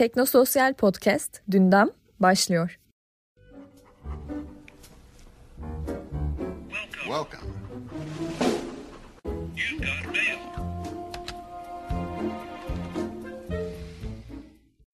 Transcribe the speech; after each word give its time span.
Teknososyal 0.00 0.74
Podcast 0.74 1.42
Dündem 1.50 1.88
başlıyor. 2.20 2.78
Welcome. 6.92 7.52
You've 9.24 9.78
got 9.78 10.14
mail. 10.14 10.38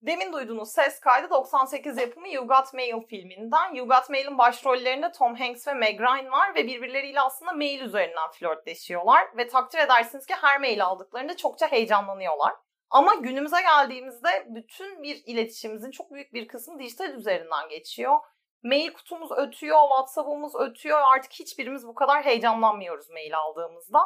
Demin 0.02 0.32
duyduğunuz 0.32 0.68
ses 0.68 1.00
kaydı 1.00 1.30
98 1.30 1.98
yapımı 1.98 2.28
You 2.28 2.48
Got 2.48 2.74
Mail 2.74 3.06
filminden. 3.08 3.74
You 3.74 3.88
Got 3.88 4.10
Mail'in 4.10 4.38
başrollerinde 4.38 5.12
Tom 5.12 5.34
Hanks 5.34 5.68
ve 5.68 5.74
Meg 5.74 6.00
Ryan 6.00 6.32
var 6.32 6.54
ve 6.54 6.66
birbirleriyle 6.66 7.20
aslında 7.20 7.52
mail 7.52 7.80
üzerinden 7.80 8.30
flörtleşiyorlar. 8.38 9.26
Ve 9.36 9.48
takdir 9.48 9.78
edersiniz 9.78 10.26
ki 10.26 10.34
her 10.40 10.60
mail 10.60 10.84
aldıklarında 10.84 11.36
çokça 11.36 11.66
heyecanlanıyorlar. 11.72 12.65
Ama 12.90 13.14
günümüze 13.14 13.60
geldiğimizde 13.60 14.46
bütün 14.48 15.02
bir 15.02 15.22
iletişimimizin 15.26 15.90
çok 15.90 16.12
büyük 16.12 16.34
bir 16.34 16.48
kısmı 16.48 16.78
dijital 16.78 17.14
üzerinden 17.14 17.68
geçiyor. 17.68 18.18
Mail 18.62 18.92
kutumuz 18.92 19.30
ötüyor, 19.32 19.78
WhatsApp'ımız 19.88 20.54
ötüyor. 20.54 21.00
Artık 21.14 21.32
hiçbirimiz 21.32 21.86
bu 21.86 21.94
kadar 21.94 22.24
heyecanlanmıyoruz 22.24 23.10
mail 23.10 23.38
aldığımızda. 23.38 23.98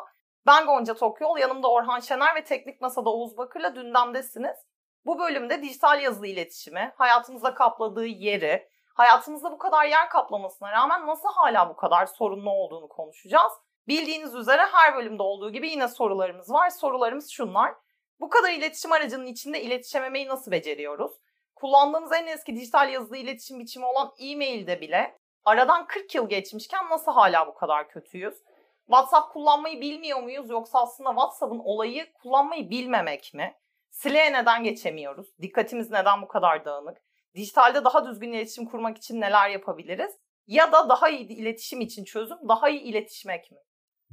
Ben 0.46 0.66
Gonca 0.66 0.94
Tokyol, 0.94 1.38
yanımda 1.38 1.70
Orhan 1.70 2.00
Şener 2.00 2.34
ve 2.34 2.44
Teknik 2.44 2.80
Masa'da 2.80 3.10
Oğuz 3.10 3.36
Bakır'la 3.36 3.74
dündemdesiniz. 3.74 4.56
Bu 5.06 5.18
bölümde 5.18 5.62
dijital 5.62 6.02
yazılı 6.02 6.26
iletişimi, 6.26 6.92
hayatımızda 6.96 7.54
kapladığı 7.54 8.06
yeri, 8.06 8.68
hayatımızda 8.94 9.52
bu 9.52 9.58
kadar 9.58 9.84
yer 9.84 10.08
kaplamasına 10.08 10.72
rağmen 10.72 11.06
nasıl 11.06 11.28
hala 11.28 11.68
bu 11.68 11.76
kadar 11.76 12.06
sorunlu 12.06 12.50
olduğunu 12.50 12.88
konuşacağız. 12.88 13.52
Bildiğiniz 13.88 14.34
üzere 14.34 14.62
her 14.72 14.96
bölümde 14.96 15.22
olduğu 15.22 15.52
gibi 15.52 15.70
yine 15.70 15.88
sorularımız 15.88 16.50
var. 16.52 16.70
Sorularımız 16.70 17.30
şunlar. 17.30 17.74
Bu 18.20 18.28
kadar 18.28 18.52
iletişim 18.52 18.92
aracının 18.92 19.26
içinde 19.26 19.62
iletişememeyi 19.62 20.28
nasıl 20.28 20.50
beceriyoruz? 20.50 21.12
Kullandığımız 21.54 22.12
en 22.12 22.26
eski 22.26 22.56
dijital 22.56 22.92
yazılı 22.92 23.16
iletişim 23.16 23.58
biçimi 23.58 23.86
olan 23.86 24.12
e-mailde 24.18 24.80
bile 24.80 25.18
aradan 25.44 25.86
40 25.86 26.14
yıl 26.14 26.28
geçmişken 26.28 26.90
nasıl 26.90 27.12
hala 27.12 27.46
bu 27.46 27.54
kadar 27.54 27.88
kötüyüz? 27.88 28.34
WhatsApp 28.86 29.32
kullanmayı 29.32 29.80
bilmiyor 29.80 30.22
muyuz 30.22 30.50
yoksa 30.50 30.82
aslında 30.82 31.10
WhatsApp'ın 31.10 31.58
olayı 31.58 32.12
kullanmayı 32.12 32.70
bilmemek 32.70 33.34
mi? 33.34 33.54
Slack'e 33.90 34.32
neden 34.32 34.64
geçemiyoruz? 34.64 35.26
Dikkatimiz 35.42 35.90
neden 35.90 36.22
bu 36.22 36.28
kadar 36.28 36.64
dağınık? 36.64 36.98
Dijitalde 37.34 37.84
daha 37.84 38.06
düzgün 38.06 38.32
iletişim 38.32 38.66
kurmak 38.66 38.98
için 38.98 39.20
neler 39.20 39.48
yapabiliriz? 39.48 40.18
Ya 40.46 40.72
da 40.72 40.88
daha 40.88 41.08
iyi 41.08 41.28
iletişim 41.28 41.80
için 41.80 42.04
çözüm 42.04 42.38
daha 42.48 42.68
iyi 42.68 42.80
iletişmek 42.80 43.50
mi? 43.50 43.58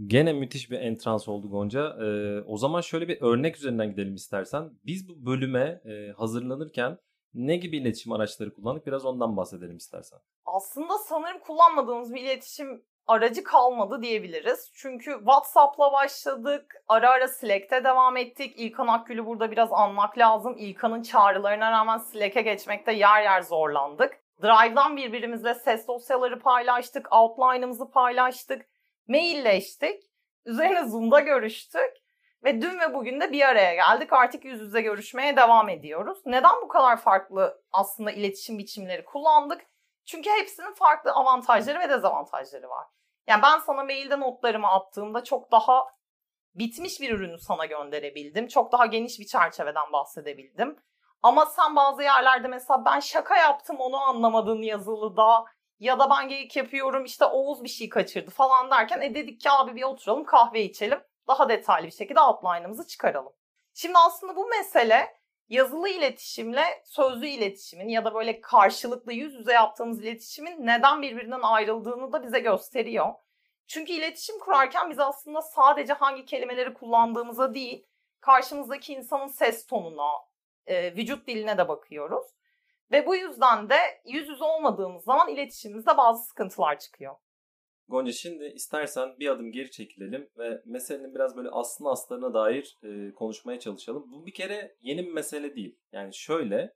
Gene 0.05 0.33
müthiş 0.33 0.71
bir 0.71 0.79
entrans 0.79 1.27
oldu 1.27 1.49
Gonca. 1.49 1.97
Ee, 2.01 2.41
o 2.47 2.57
zaman 2.57 2.81
şöyle 2.81 3.07
bir 3.07 3.21
örnek 3.21 3.57
üzerinden 3.57 3.89
gidelim 3.89 4.15
istersen. 4.15 4.69
Biz 4.85 5.09
bu 5.09 5.25
bölüme 5.25 5.81
e, 5.85 6.11
hazırlanırken 6.17 6.97
ne 7.33 7.57
gibi 7.57 7.77
iletişim 7.77 8.11
araçları 8.11 8.53
kullandık? 8.53 8.87
Biraz 8.87 9.05
ondan 9.05 9.37
bahsedelim 9.37 9.77
istersen. 9.77 10.19
Aslında 10.45 10.97
sanırım 10.97 11.39
kullanmadığımız 11.39 12.13
bir 12.13 12.21
iletişim 12.21 12.83
aracı 13.07 13.43
kalmadı 13.43 14.01
diyebiliriz. 14.01 14.71
Çünkü 14.75 15.11
WhatsApp'la 15.11 15.93
başladık, 15.93 16.75
ara 16.87 17.09
ara 17.09 17.27
Slack'te 17.27 17.83
devam 17.83 18.17
ettik. 18.17 18.53
İlkan 18.57 18.87
Akgül'ü 18.87 19.25
burada 19.25 19.51
biraz 19.51 19.69
anmak 19.71 20.17
lazım. 20.17 20.55
İlkan'ın 20.57 21.01
çağrılarına 21.01 21.71
rağmen 21.71 21.97
Slack'e 21.97 22.41
geçmekte 22.41 22.91
yer 22.91 23.23
yer 23.23 23.41
zorlandık. 23.41 24.19
Drive'dan 24.41 24.97
birbirimizle 24.97 25.53
ses 25.53 25.87
dosyaları 25.87 26.39
paylaştık, 26.39 27.15
outline'ımızı 27.15 27.91
paylaştık, 27.91 28.65
mailleştik. 29.07 30.03
Üzerine 30.45 30.85
Zoom'da 30.87 31.19
görüştük. 31.19 31.91
Ve 32.43 32.61
dün 32.61 32.79
ve 32.79 32.93
bugün 32.93 33.21
de 33.21 33.31
bir 33.31 33.41
araya 33.41 33.75
geldik. 33.75 34.13
Artık 34.13 34.45
yüz 34.45 34.61
yüze 34.61 34.81
görüşmeye 34.81 35.37
devam 35.37 35.69
ediyoruz. 35.69 36.17
Neden 36.25 36.61
bu 36.61 36.67
kadar 36.67 36.97
farklı 36.97 37.61
aslında 37.71 38.11
iletişim 38.11 38.57
biçimleri 38.57 39.05
kullandık? 39.05 39.61
Çünkü 40.05 40.29
hepsinin 40.29 40.73
farklı 40.73 41.11
avantajları 41.11 41.79
ve 41.79 41.89
dezavantajları 41.89 42.69
var. 42.69 42.87
Yani 43.27 43.41
ben 43.43 43.59
sana 43.59 43.83
mailde 43.83 44.19
notlarımı 44.19 44.67
attığımda 44.67 45.23
çok 45.23 45.51
daha 45.51 45.85
bitmiş 46.55 47.01
bir 47.01 47.13
ürünü 47.13 47.39
sana 47.39 47.65
gönderebildim. 47.65 48.47
Çok 48.47 48.71
daha 48.71 48.85
geniş 48.85 49.19
bir 49.19 49.25
çerçeveden 49.25 49.93
bahsedebildim. 49.93 50.77
Ama 51.23 51.45
sen 51.45 51.75
bazı 51.75 52.03
yerlerde 52.03 52.47
mesela 52.47 52.85
ben 52.85 52.99
şaka 52.99 53.37
yaptım 53.37 53.77
onu 53.79 53.97
anlamadın 53.97 54.61
yazılıda 54.61 55.45
ya 55.79 55.99
da 55.99 56.09
ben 56.09 56.29
geyik 56.29 56.55
yapıyorum 56.55 57.05
işte 57.05 57.25
Oğuz 57.25 57.63
bir 57.63 57.69
şey 57.69 57.89
kaçırdı 57.89 58.31
falan 58.31 58.71
derken 58.71 59.01
e 59.01 59.15
dedik 59.15 59.41
ki 59.41 59.51
abi 59.51 59.75
bir 59.75 59.83
oturalım 59.83 60.23
kahve 60.23 60.63
içelim. 60.63 60.99
Daha 61.27 61.49
detaylı 61.49 61.87
bir 61.87 61.91
şekilde 61.91 62.19
outline'ımızı 62.19 62.87
çıkaralım. 62.87 63.33
Şimdi 63.73 63.97
aslında 64.07 64.35
bu 64.35 64.47
mesele 64.47 65.17
yazılı 65.49 65.89
iletişimle 65.89 66.63
sözlü 66.85 67.27
iletişimin 67.27 67.89
ya 67.89 68.05
da 68.05 68.13
böyle 68.13 68.41
karşılıklı 68.41 69.13
yüz 69.13 69.33
yüze 69.33 69.53
yaptığımız 69.53 70.03
iletişimin 70.03 70.65
neden 70.65 71.01
birbirinden 71.01 71.41
ayrıldığını 71.41 72.13
da 72.13 72.23
bize 72.23 72.39
gösteriyor. 72.39 73.13
Çünkü 73.67 73.93
iletişim 73.93 74.39
kurarken 74.39 74.89
biz 74.89 74.99
aslında 74.99 75.41
sadece 75.41 75.93
hangi 75.93 76.25
kelimeleri 76.25 76.73
kullandığımıza 76.73 77.53
değil, 77.53 77.85
karşımızdaki 78.21 78.93
insanın 78.93 79.27
ses 79.27 79.65
tonuna, 79.65 80.11
vücut 80.69 81.27
diline 81.27 81.57
de 81.57 81.67
bakıyoruz. 81.67 82.36
Ve 82.91 83.05
bu 83.05 83.15
yüzden 83.15 83.69
de 83.69 83.75
yüz 84.05 84.29
yüze 84.29 84.43
olmadığımız 84.43 85.03
zaman 85.03 85.29
iletişimimizde 85.29 85.97
bazı 85.97 86.23
sıkıntılar 86.27 86.79
çıkıyor. 86.79 87.15
Gonca 87.89 88.11
şimdi 88.11 88.45
istersen 88.45 89.19
bir 89.19 89.29
adım 89.29 89.51
geri 89.51 89.71
çekilelim 89.71 90.29
ve 90.37 90.61
meselenin 90.65 91.15
biraz 91.15 91.37
böyle 91.37 91.49
aslına 91.49 91.91
aslarına 91.91 92.33
dair 92.33 92.77
e, 92.83 93.13
konuşmaya 93.13 93.59
çalışalım. 93.59 94.11
Bu 94.11 94.25
bir 94.25 94.33
kere 94.33 94.75
yeni 94.81 95.05
bir 95.05 95.13
mesele 95.13 95.55
değil. 95.55 95.79
Yani 95.91 96.15
şöyle 96.15 96.73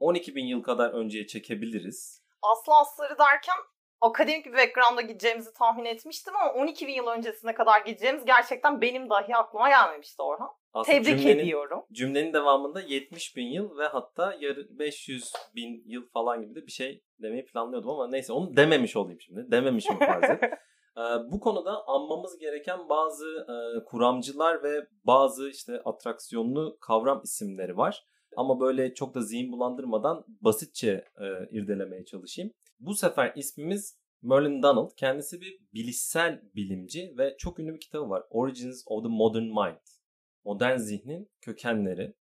12 0.00 0.34
bin 0.34 0.46
yıl 0.46 0.62
kadar 0.62 0.90
önceye 0.90 1.26
çekebiliriz. 1.26 2.22
Aslı 2.42 2.74
asları 2.74 3.18
derken 3.18 3.56
akademik 4.00 4.46
bir 4.46 4.52
background'a 4.52 5.00
gideceğimizi 5.00 5.54
tahmin 5.54 5.84
etmiştim 5.84 6.36
ama 6.36 6.52
12 6.52 6.86
bin 6.86 6.94
yıl 6.94 7.06
öncesine 7.06 7.54
kadar 7.54 7.80
gideceğimiz 7.80 8.24
gerçekten 8.24 8.80
benim 8.80 9.10
dahi 9.10 9.36
aklıma 9.36 9.68
gelmemişti 9.68 10.22
Orhan. 10.22 10.50
Aslında 10.78 10.98
Tebrik 10.98 11.18
cümlenin, 11.18 11.38
ediyorum. 11.38 11.84
Cümlenin 11.92 12.32
devamında 12.32 12.80
70 12.80 13.36
bin 13.36 13.46
yıl 13.46 13.78
ve 13.78 13.86
hatta 13.86 14.36
yarı 14.40 14.78
500 14.78 15.32
bin 15.54 15.82
yıl 15.86 16.08
falan 16.08 16.42
gibi 16.42 16.54
de 16.54 16.66
bir 16.66 16.72
şey 16.72 17.02
demeyi 17.22 17.44
planlıyordum 17.44 17.90
ama 17.90 18.08
neyse 18.08 18.32
onu 18.32 18.56
dememiş 18.56 18.96
olayım 18.96 19.20
şimdi. 19.20 19.46
Dememişim 19.50 19.98
farz 19.98 20.30
et. 20.30 20.40
Ee, 20.98 21.30
bu 21.30 21.40
konuda 21.40 21.86
anmamız 21.86 22.38
gereken 22.38 22.88
bazı 22.88 23.26
e, 23.26 23.84
kuramcılar 23.84 24.62
ve 24.62 24.86
bazı 25.04 25.50
işte 25.50 25.80
atraksiyonlu 25.84 26.78
kavram 26.80 27.20
isimleri 27.24 27.76
var. 27.76 28.04
Ama 28.36 28.60
böyle 28.60 28.94
çok 28.94 29.14
da 29.14 29.20
zihin 29.20 29.52
bulandırmadan 29.52 30.24
basitçe 30.28 31.04
e, 31.20 31.26
irdelemeye 31.50 32.04
çalışayım. 32.04 32.52
Bu 32.80 32.94
sefer 32.94 33.32
ismimiz 33.36 33.98
Merlin 34.22 34.62
Donald. 34.62 34.90
Kendisi 34.96 35.40
bir 35.40 35.58
bilişsel 35.74 36.42
bilimci 36.54 37.14
ve 37.18 37.36
çok 37.38 37.58
ünlü 37.58 37.74
bir 37.74 37.80
kitabı 37.80 38.10
var. 38.10 38.22
Origins 38.30 38.84
of 38.86 39.02
the 39.02 39.08
Modern 39.08 39.44
Mind. 39.44 39.97
Modern 40.44 40.76
zihnin 40.76 41.30
kökenleri. 41.40 42.14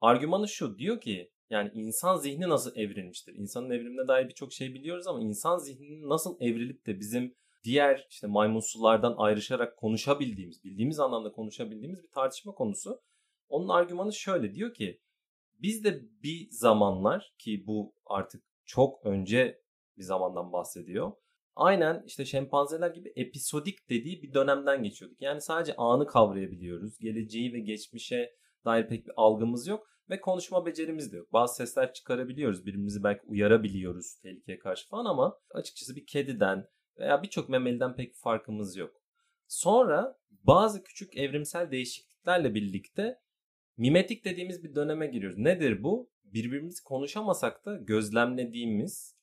Argümanı 0.00 0.48
şu 0.48 0.78
diyor 0.78 1.00
ki 1.00 1.30
yani 1.50 1.70
insan 1.74 2.16
zihni 2.16 2.48
nasıl 2.48 2.76
evrilmiştir? 2.76 3.34
İnsanın 3.34 3.70
evrimine 3.70 4.08
dair 4.08 4.28
birçok 4.28 4.52
şey 4.52 4.74
biliyoruz 4.74 5.06
ama 5.06 5.20
insan 5.20 5.58
zihninin 5.58 6.08
nasıl 6.08 6.36
evrilip 6.40 6.86
de 6.86 7.00
bizim 7.00 7.34
diğer 7.64 8.06
işte 8.10 8.26
maymunsulardan 8.26 9.14
ayrışarak 9.16 9.76
konuşabildiğimiz, 9.76 10.64
bildiğimiz 10.64 11.00
anlamda 11.00 11.32
konuşabildiğimiz 11.32 12.02
bir 12.02 12.10
tartışma 12.10 12.52
konusu. 12.52 13.00
Onun 13.48 13.68
argümanı 13.68 14.12
şöyle 14.12 14.54
diyor 14.54 14.74
ki 14.74 15.00
biz 15.58 15.84
de 15.84 16.02
bir 16.22 16.48
zamanlar 16.50 17.34
ki 17.38 17.64
bu 17.66 17.94
artık 18.06 18.44
çok 18.64 19.06
önce 19.06 19.62
bir 19.96 20.02
zamandan 20.02 20.52
bahsediyor. 20.52 21.12
Aynen 21.56 22.02
işte 22.06 22.24
şempanzeler 22.24 22.90
gibi 22.90 23.12
episodik 23.16 23.90
dediği 23.90 24.22
bir 24.22 24.34
dönemden 24.34 24.82
geçiyorduk. 24.82 25.20
Yani 25.20 25.40
sadece 25.40 25.76
anı 25.76 26.06
kavrayabiliyoruz. 26.06 26.98
Geleceği 26.98 27.52
ve 27.52 27.60
geçmişe 27.60 28.36
dair 28.64 28.88
pek 28.88 29.06
bir 29.06 29.12
algımız 29.16 29.66
yok 29.66 29.90
ve 30.10 30.20
konuşma 30.20 30.66
becerimiz 30.66 31.12
de 31.12 31.16
yok. 31.16 31.32
Bazı 31.32 31.54
sesler 31.54 31.92
çıkarabiliyoruz. 31.92 32.66
Birbirimizi 32.66 33.04
belki 33.04 33.26
uyarabiliyoruz 33.26 34.14
tehlikeye 34.22 34.58
karşı 34.58 34.88
falan 34.88 35.04
ama 35.04 35.38
açıkçası 35.50 35.96
bir 35.96 36.06
kediden 36.06 36.68
veya 36.98 37.22
birçok 37.22 37.48
memeliden 37.48 37.96
pek 37.96 38.12
bir 38.12 38.18
farkımız 38.18 38.76
yok. 38.76 39.02
Sonra 39.48 40.18
bazı 40.30 40.84
küçük 40.84 41.16
evrimsel 41.16 41.70
değişikliklerle 41.70 42.54
birlikte 42.54 43.20
mimetik 43.76 44.24
dediğimiz 44.24 44.64
bir 44.64 44.74
döneme 44.74 45.06
giriyoruz. 45.06 45.38
Nedir 45.38 45.82
bu? 45.82 46.10
Birbirimizi 46.24 46.82
konuşamasak 46.82 47.66
da 47.66 47.76
gözlemlediğimiz 47.76 49.15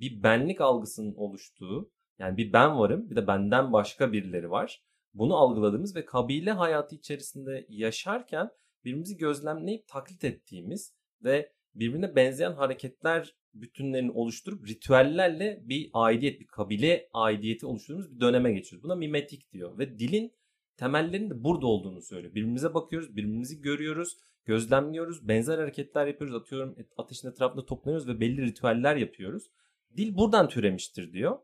bir 0.00 0.22
benlik 0.22 0.60
algısının 0.60 1.14
oluştuğu 1.14 1.90
yani 2.18 2.36
bir 2.36 2.52
ben 2.52 2.78
varım 2.78 3.10
bir 3.10 3.16
de 3.16 3.26
benden 3.26 3.72
başka 3.72 4.12
birileri 4.12 4.50
var. 4.50 4.82
Bunu 5.14 5.36
algıladığımız 5.36 5.96
ve 5.96 6.04
kabile 6.04 6.52
hayatı 6.52 6.96
içerisinde 6.96 7.66
yaşarken 7.68 8.50
birbirimizi 8.84 9.16
gözlemleyip 9.16 9.88
taklit 9.88 10.24
ettiğimiz 10.24 10.94
ve 11.24 11.52
birbirine 11.74 12.16
benzeyen 12.16 12.52
hareketler 12.52 13.34
bütünlerini 13.54 14.10
oluşturup 14.10 14.68
ritüellerle 14.68 15.60
bir 15.64 15.90
aidiyet, 15.92 16.40
bir 16.40 16.46
kabile 16.46 17.08
aidiyeti 17.12 17.66
oluşturduğumuz 17.66 18.14
bir 18.14 18.20
döneme 18.20 18.52
geçiyoruz. 18.52 18.84
Buna 18.84 18.94
mimetik 18.94 19.52
diyor 19.52 19.78
ve 19.78 19.98
dilin 19.98 20.32
temellerinin 20.76 21.30
de 21.30 21.44
burada 21.44 21.66
olduğunu 21.66 22.02
söylüyor. 22.02 22.34
Birbirimize 22.34 22.74
bakıyoruz, 22.74 23.16
birbirimizi 23.16 23.60
görüyoruz, 23.60 24.16
gözlemliyoruz, 24.44 25.28
benzer 25.28 25.58
hareketler 25.58 26.06
yapıyoruz. 26.06 26.36
Atıyorum 26.36 26.76
ateşin 26.96 27.28
etrafında 27.28 27.66
toplanıyoruz 27.66 28.08
ve 28.08 28.20
belli 28.20 28.42
ritüeller 28.42 28.96
yapıyoruz. 28.96 29.50
Dil 29.96 30.16
buradan 30.16 30.48
türemiştir 30.48 31.12
diyor. 31.12 31.38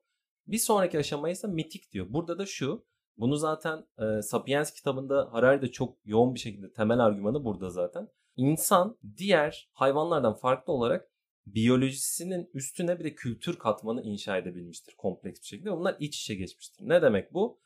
Bir 0.47 0.59
sonraki 0.59 0.99
aşama 0.99 1.31
ise 1.31 1.47
mitik 1.47 1.93
diyor. 1.93 2.07
Burada 2.09 2.39
da 2.39 2.47
şu. 2.47 2.87
Bunu 3.17 3.37
zaten 3.37 3.87
e, 3.99 4.23
Sapiens 4.23 4.73
kitabında 4.73 5.29
Harari 5.33 5.63
de 5.63 5.73
çok 5.73 5.99
yoğun 6.05 6.35
bir 6.35 6.41
şekilde 6.41 6.73
temel 6.73 6.99
argümanı 6.99 7.45
burada 7.45 7.71
zaten. 7.71 8.09
İnsan 8.37 8.99
diğer 9.17 9.71
hayvanlardan 9.73 10.35
farklı 10.35 10.73
olarak 10.73 11.11
biyolojisinin 11.47 12.51
üstüne 12.55 12.99
bir 12.99 13.05
de 13.05 13.15
kültür 13.15 13.59
katmanı 13.59 14.03
inşa 14.03 14.37
edebilmiştir 14.37 14.95
kompleks 14.99 15.41
bir 15.41 15.47
şekilde. 15.47 15.73
Bunlar 15.73 15.97
iç 15.99 16.21
içe 16.21 16.35
geçmiştir. 16.35 16.89
Ne 16.89 17.03
demek 17.03 17.35
bu? 17.35 17.61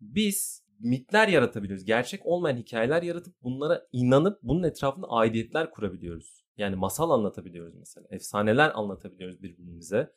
Biz 0.00 0.64
mitler 0.78 1.28
yaratabiliyoruz. 1.28 1.84
Gerçek 1.84 2.26
olmayan 2.26 2.56
hikayeler 2.56 3.02
yaratıp 3.02 3.42
bunlara 3.42 3.86
inanıp 3.92 4.38
bunun 4.42 4.62
etrafında 4.62 5.06
aidiyetler 5.06 5.70
kurabiliyoruz. 5.70 6.41
Yani 6.56 6.76
masal 6.76 7.10
anlatabiliyoruz 7.10 7.74
mesela. 7.74 8.06
Efsaneler 8.10 8.70
anlatabiliyoruz 8.74 9.42
birbirimize. 9.42 10.12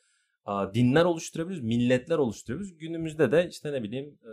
Dinler 0.74 1.04
oluşturabiliyoruz, 1.04 1.64
milletler 1.64 2.18
oluşturuyoruz. 2.18 2.78
Günümüzde 2.78 3.32
de 3.32 3.48
işte 3.50 3.72
ne 3.72 3.82
bileyim 3.82 4.18
e, 4.22 4.32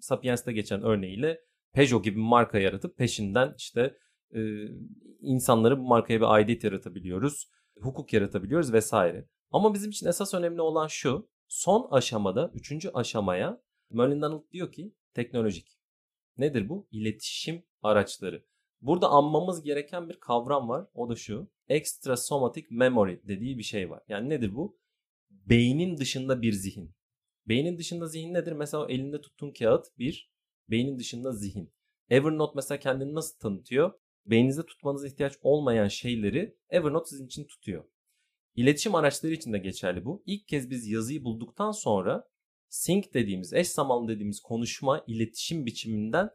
Sapiens'te 0.00 0.52
geçen 0.52 0.82
örneğiyle 0.82 1.40
Peugeot 1.72 2.04
gibi 2.04 2.16
bir 2.16 2.22
marka 2.22 2.58
yaratıp 2.58 2.96
peşinden 2.96 3.54
işte 3.58 3.96
e, 4.34 4.40
insanları 5.20 5.78
bu 5.78 5.82
markaya 5.82 6.20
bir 6.20 6.34
aidiyet 6.34 6.64
yaratabiliyoruz. 6.64 7.50
Hukuk 7.80 8.12
yaratabiliyoruz 8.12 8.72
vesaire. 8.72 9.28
Ama 9.50 9.74
bizim 9.74 9.90
için 9.90 10.06
esas 10.06 10.34
önemli 10.34 10.60
olan 10.60 10.86
şu. 10.86 11.28
Son 11.48 11.88
aşamada, 11.90 12.50
üçüncü 12.54 12.88
aşamaya 12.88 13.62
Merlin 13.90 14.22
Donald 14.22 14.50
diyor 14.50 14.72
ki 14.72 14.94
teknolojik. 15.14 15.78
Nedir 16.38 16.68
bu? 16.68 16.88
İletişim 16.90 17.62
araçları. 17.82 18.44
Burada 18.80 19.08
anmamız 19.08 19.62
gereken 19.62 20.08
bir 20.08 20.20
kavram 20.20 20.68
var. 20.68 20.86
O 20.94 21.08
da 21.08 21.16
şu. 21.16 21.50
Extrasomatic 21.68 22.66
memory 22.70 23.20
dediği 23.28 23.58
bir 23.58 23.62
şey 23.62 23.90
var. 23.90 24.02
Yani 24.08 24.28
nedir 24.28 24.54
bu? 24.54 24.78
Beynin 25.30 25.96
dışında 25.96 26.42
bir 26.42 26.52
zihin. 26.52 26.94
Beynin 27.48 27.78
dışında 27.78 28.06
zihin 28.06 28.34
nedir? 28.34 28.52
Mesela 28.52 28.86
elinde 28.88 29.20
tuttuğun 29.20 29.52
kağıt 29.52 29.86
bir. 29.98 30.32
Beynin 30.70 30.98
dışında 30.98 31.32
zihin. 31.32 31.72
Evernote 32.10 32.52
mesela 32.56 32.78
kendini 32.78 33.14
nasıl 33.14 33.38
tanıtıyor? 33.38 33.92
Beyninizde 34.26 34.66
tutmanıza 34.66 35.06
ihtiyaç 35.06 35.32
olmayan 35.42 35.88
şeyleri 35.88 36.58
Evernote 36.70 37.08
sizin 37.08 37.26
için 37.26 37.44
tutuyor. 37.44 37.84
İletişim 38.54 38.94
araçları 38.94 39.32
için 39.32 39.52
de 39.52 39.58
geçerli 39.58 40.04
bu. 40.04 40.22
İlk 40.26 40.48
kez 40.48 40.70
biz 40.70 40.88
yazıyı 40.88 41.24
bulduktan 41.24 41.70
sonra 41.70 42.28
sync 42.68 43.14
dediğimiz, 43.14 43.52
eş 43.52 43.68
zamanlı 43.68 44.08
dediğimiz 44.08 44.40
konuşma, 44.40 45.04
iletişim 45.06 45.66
biçiminden 45.66 46.30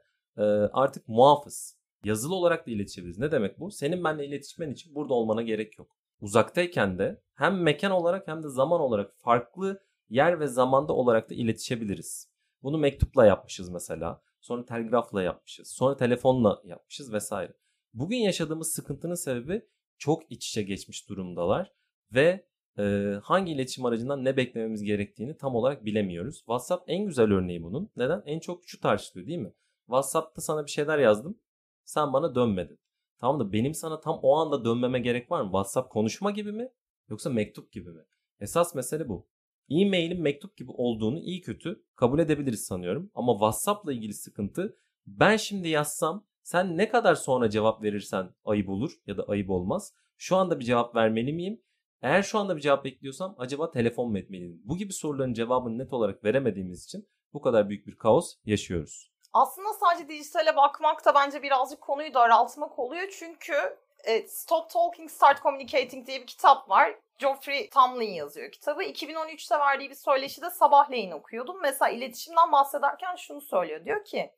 artık 0.74 1.08
muafız. 1.08 1.81
Yazılı 2.04 2.36
olarak 2.36 2.68
da 2.68 2.72
iletişebiliriz. 2.72 3.20
Ne 3.20 3.32
demek 3.32 3.60
bu? 3.60 3.72
Senin 3.72 4.04
benimle 4.04 4.26
iletişmen 4.26 4.72
için 4.72 4.96
burada 4.96 5.14
olmana 5.14 5.42
gerek 5.42 5.80
yok. 5.80 5.98
Uzaktayken 6.22 6.98
de 7.00 7.22
hem 7.36 7.62
mekan 7.62 7.92
olarak 7.92 8.28
hem 8.28 8.44
de 8.44 8.50
zaman 8.50 8.82
olarak 8.82 9.14
farklı 9.18 9.84
yer 10.10 10.40
ve 10.40 10.48
zamanda 10.48 10.94
olarak 10.94 11.30
da 11.30 11.34
iletişebiliriz. 11.34 12.32
Bunu 12.64 12.78
mektupla 12.78 13.26
yapmışız 13.26 13.70
mesela. 13.70 14.22
Sonra 14.42 14.66
telgrafla 14.66 15.24
yapmışız. 15.24 15.68
Sonra 15.68 15.98
telefonla 15.98 16.62
yapmışız 16.66 17.14
vesaire. 17.14 17.54
Bugün 17.94 18.18
yaşadığımız 18.18 18.72
sıkıntının 18.72 19.16
sebebi 19.16 19.66
çok 19.98 20.32
iç 20.32 20.48
içe 20.48 20.64
geçmiş 20.64 21.10
durumdalar 21.10 21.74
ve 22.14 22.46
e, 22.80 23.16
hangi 23.24 23.52
iletişim 23.52 23.86
aracından 23.86 24.26
ne 24.26 24.38
beklememiz 24.38 24.84
gerektiğini 24.84 25.38
tam 25.38 25.56
olarak 25.56 25.86
bilemiyoruz. 25.86 26.38
WhatsApp 26.38 26.84
en 26.88 27.06
güzel 27.06 27.32
örneği 27.32 27.64
bunun. 27.64 27.90
Neden? 27.96 28.24
En 28.26 28.40
çok 28.40 28.68
şu 28.68 28.80
tartışılıyor 28.80 29.28
değil 29.28 29.40
mi? 29.40 29.54
WhatsApp'ta 29.86 30.42
sana 30.42 30.66
bir 30.66 30.72
şeyler 30.72 31.00
yazdım. 31.00 31.40
Sen 31.86 32.14
bana 32.14 32.36
dönmedin. 32.36 32.80
Tamam 33.20 33.40
da 33.40 33.54
benim 33.54 33.74
sana 33.74 34.00
tam 34.00 34.20
o 34.22 34.36
anda 34.36 34.66
dönmeme 34.66 35.00
gerek 35.00 35.32
var 35.32 35.42
mı? 35.42 35.48
WhatsApp 35.48 35.92
konuşma 35.92 36.32
gibi 36.32 36.52
mi? 36.52 36.70
Yoksa 37.10 37.30
mektup 37.30 37.72
gibi 37.72 37.90
mi? 37.90 38.02
Esas 38.40 38.76
mesele 38.76 39.10
bu. 39.10 39.28
E-mail'in 39.70 40.22
mektup 40.22 40.58
gibi 40.58 40.72
olduğunu 40.72 41.20
iyi 41.20 41.42
kötü 41.42 41.84
kabul 41.96 42.20
edebiliriz 42.20 42.66
sanıyorum. 42.66 43.12
Ama 43.16 43.34
WhatsApp'la 43.34 43.94
ilgili 43.94 44.14
sıkıntı 44.14 44.78
ben 45.08 45.38
şimdi 45.38 45.70
yazsam 45.70 46.26
sen 46.44 46.78
ne 46.78 46.90
kadar 46.90 47.16
sonra 47.16 47.50
cevap 47.50 47.84
verirsen 47.84 48.36
ayıp 48.46 48.70
olur 48.70 48.92
ya 49.08 49.18
da 49.18 49.24
ayıp 49.24 49.50
olmaz. 49.50 49.94
Şu 50.18 50.36
anda 50.36 50.60
bir 50.60 50.66
cevap 50.66 50.96
vermeli 50.96 51.34
miyim? 51.34 51.62
Eğer 52.02 52.24
şu 52.24 52.40
anda 52.40 52.56
bir 52.56 52.62
cevap 52.62 52.86
bekliyorsam 52.86 53.36
acaba 53.38 53.72
telefon 53.72 54.12
mu 54.12 54.18
etmeliyim? 54.18 54.62
Bu 54.64 54.78
gibi 54.78 54.94
soruların 54.94 55.34
cevabını 55.34 55.78
net 55.78 55.94
olarak 55.94 56.24
veremediğimiz 56.24 56.84
için 56.84 57.08
bu 57.34 57.42
kadar 57.42 57.70
büyük 57.70 57.88
bir 57.88 57.96
kaos 57.96 58.36
yaşıyoruz. 58.46 59.11
Aslında 59.34 59.74
sadece 59.74 60.08
dijitale 60.08 60.56
bakmak 60.56 61.06
da 61.06 61.16
bence 61.16 61.44
birazcık 61.44 61.82
konuyu 61.82 62.14
daraltmak 62.14 62.80
oluyor. 62.80 63.10
Çünkü 63.20 63.78
e, 64.04 64.28
Stop 64.28 64.70
Talking 64.70 65.12
Start 65.12 65.44
Communicating 65.44 66.08
diye 66.08 66.22
bir 66.22 66.28
kitap 66.28 66.70
var. 66.70 66.96
Geoffrey 67.18 67.70
Tamlin 67.70 68.14
yazıyor 68.14 68.52
kitabı. 68.52 68.84
2013'te 68.84 69.60
verdiği 69.60 69.90
bir 69.90 69.96
söyleşide 69.96 70.50
sabahleyin 70.50 71.12
okuyordum. 71.12 71.62
Mesela 71.62 71.90
iletişimden 71.90 72.52
bahsederken 72.52 73.16
şunu 73.16 73.42
söylüyor. 73.42 73.86
Diyor 73.86 74.06
ki 74.06 74.32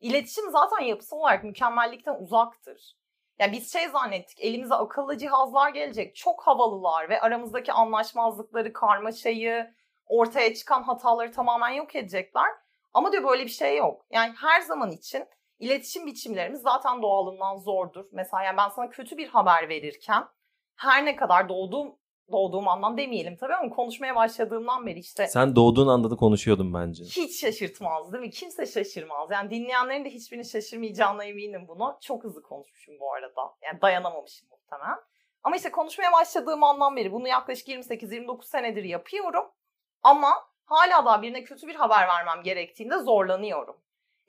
iletişim 0.00 0.50
zaten 0.50 0.80
yapısal 0.84 1.16
olarak 1.16 1.44
mükemmellikten 1.44 2.14
uzaktır. 2.14 2.96
Yani 3.38 3.52
biz 3.52 3.72
şey 3.72 3.88
zannettik 3.88 4.40
elimize 4.40 4.74
akıllı 4.74 5.18
cihazlar 5.18 5.70
gelecek. 5.70 6.16
Çok 6.16 6.42
havalılar 6.42 7.08
ve 7.08 7.20
aramızdaki 7.20 7.72
anlaşmazlıkları, 7.72 8.72
karmaşayı, 8.72 9.74
ortaya 10.06 10.54
çıkan 10.54 10.82
hataları 10.82 11.32
tamamen 11.32 11.70
yok 11.70 11.96
edecekler. 11.96 12.48
Ama 12.94 13.12
diyor 13.12 13.24
böyle 13.24 13.44
bir 13.44 13.50
şey 13.50 13.76
yok. 13.76 14.06
Yani 14.10 14.34
her 14.36 14.60
zaman 14.60 14.90
için 14.90 15.24
iletişim 15.58 16.06
biçimlerimiz 16.06 16.60
zaten 16.60 17.02
doğalından 17.02 17.56
zordur. 17.56 18.04
Mesela 18.12 18.42
yani 18.42 18.56
ben 18.56 18.68
sana 18.68 18.90
kötü 18.90 19.16
bir 19.16 19.28
haber 19.28 19.68
verirken 19.68 20.24
her 20.76 21.04
ne 21.04 21.16
kadar 21.16 21.48
doğduğum 21.48 21.98
doğduğum 22.32 22.68
andan 22.68 22.98
demeyelim 22.98 23.36
tabii 23.36 23.54
ama 23.54 23.70
konuşmaya 23.70 24.16
başladığımdan 24.16 24.86
beri 24.86 24.98
işte. 24.98 25.26
Sen 25.26 25.56
doğduğun 25.56 25.88
anda 25.88 26.10
da 26.10 26.16
konuşuyordun 26.16 26.74
bence. 26.74 27.04
Hiç 27.04 27.40
şaşırtmaz 27.40 28.12
değil 28.12 28.24
mi? 28.24 28.30
Kimse 28.30 28.66
şaşırmaz. 28.66 29.30
Yani 29.30 29.50
dinleyenlerin 29.50 30.04
de 30.04 30.10
hiçbirini 30.10 30.44
şaşırmayacağına 30.44 31.24
eminim 31.24 31.68
bunu. 31.68 31.98
Çok 32.02 32.24
hızlı 32.24 32.42
konuşmuşum 32.42 32.94
bu 33.00 33.14
arada. 33.14 33.54
Yani 33.62 33.80
dayanamamışım 33.80 34.48
muhtemelen. 34.50 34.98
Ama 35.42 35.56
işte 35.56 35.70
konuşmaya 35.70 36.12
başladığım 36.12 36.62
andan 36.62 36.96
beri 36.96 37.12
bunu 37.12 37.28
yaklaşık 37.28 37.68
28-29 37.68 38.44
senedir 38.44 38.84
yapıyorum. 38.84 39.44
Ama 40.02 40.47
hala 40.68 41.04
daha 41.04 41.22
birine 41.22 41.44
kötü 41.44 41.66
bir 41.66 41.74
haber 41.74 42.08
vermem 42.08 42.42
gerektiğinde 42.42 42.98
zorlanıyorum. 42.98 43.76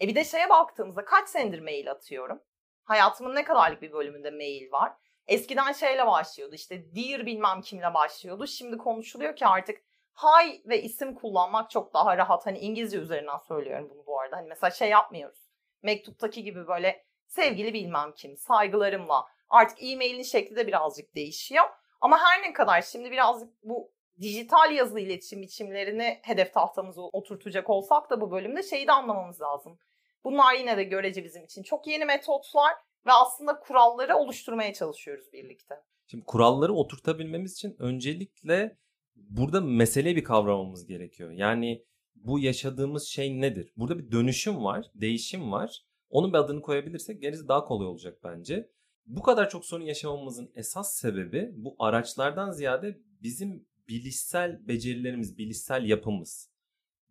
E 0.01 0.07
bir 0.07 0.15
de 0.15 0.23
şeye 0.23 0.49
baktığımızda 0.49 1.05
kaç 1.05 1.29
senedir 1.29 1.59
mail 1.59 1.91
atıyorum? 1.91 2.41
Hayatımın 2.83 3.35
ne 3.35 3.43
kadarlık 3.43 3.81
bir 3.81 3.91
bölümünde 3.91 4.31
mail 4.31 4.71
var? 4.71 4.93
Eskiden 5.27 5.71
şeyle 5.71 6.07
başlıyordu 6.07 6.55
işte 6.55 6.95
dear 6.95 7.25
bilmem 7.25 7.61
kimle 7.61 7.93
başlıyordu. 7.93 8.47
Şimdi 8.47 8.77
konuşuluyor 8.77 9.35
ki 9.35 9.47
artık 9.47 9.81
hi 10.15 10.61
ve 10.65 10.81
isim 10.81 11.15
kullanmak 11.15 11.69
çok 11.69 11.93
daha 11.93 12.17
rahat. 12.17 12.45
Hani 12.45 12.59
İngilizce 12.59 12.97
üzerinden 12.97 13.37
söylüyorum 13.37 13.89
bunu 13.93 14.05
bu 14.05 14.19
arada. 14.19 14.37
Hani 14.37 14.47
mesela 14.47 14.71
şey 14.71 14.89
yapmıyoruz. 14.89 15.49
Mektuptaki 15.81 16.43
gibi 16.43 16.67
böyle 16.67 17.05
sevgili 17.27 17.73
bilmem 17.73 18.13
kim 18.15 18.37
saygılarımla. 18.37 19.25
Artık 19.49 19.83
e-mailin 19.83 20.23
şekli 20.23 20.55
de 20.55 20.67
birazcık 20.67 21.15
değişiyor. 21.15 21.65
Ama 22.01 22.19
her 22.19 22.41
ne 22.41 22.53
kadar 22.53 22.81
şimdi 22.81 23.11
birazcık 23.11 23.63
bu 23.63 23.91
dijital 24.21 24.71
yazılı 24.71 24.99
iletişim 24.99 25.41
biçimlerini 25.41 26.19
hedef 26.21 26.53
tahtamıza 26.53 27.01
oturtacak 27.01 27.69
olsak 27.69 28.09
da 28.09 28.21
bu 28.21 28.31
bölümde 28.31 28.63
şeyi 28.63 28.87
de 28.87 28.91
anlamamız 28.91 29.41
lazım. 29.41 29.79
Bunlar 30.23 30.53
yine 30.53 30.77
de 30.77 30.83
görece 30.83 31.23
bizim 31.23 31.43
için 31.43 31.63
çok 31.63 31.87
yeni 31.87 32.05
metotlar 32.05 32.73
ve 33.05 33.11
aslında 33.11 33.59
kuralları 33.59 34.17
oluşturmaya 34.17 34.73
çalışıyoruz 34.73 35.33
birlikte. 35.33 35.75
Şimdi 36.07 36.25
kuralları 36.25 36.73
oturtabilmemiz 36.73 37.53
için 37.53 37.75
öncelikle 37.79 38.77
burada 39.15 39.61
mesele 39.61 40.15
bir 40.15 40.23
kavramamız 40.23 40.85
gerekiyor. 40.85 41.31
Yani 41.31 41.85
bu 42.15 42.39
yaşadığımız 42.39 43.07
şey 43.07 43.41
nedir? 43.41 43.73
Burada 43.77 43.99
bir 43.99 44.11
dönüşüm 44.11 44.63
var, 44.63 44.85
değişim 44.95 45.51
var. 45.51 45.85
Onun 46.09 46.33
bir 46.33 46.37
adını 46.37 46.61
koyabilirsek 46.61 47.21
gerisi 47.21 47.47
daha 47.47 47.65
kolay 47.65 47.87
olacak 47.87 48.19
bence. 48.23 48.69
Bu 49.05 49.21
kadar 49.21 49.49
çok 49.49 49.65
sorun 49.65 49.83
yaşamamızın 49.83 50.51
esas 50.55 50.93
sebebi 50.93 51.51
bu 51.53 51.75
araçlardan 51.79 52.51
ziyade 52.51 52.99
bizim 53.21 53.68
bilişsel 53.89 54.67
becerilerimiz, 54.67 55.37
bilişsel 55.37 55.85
yapımız. 55.85 56.49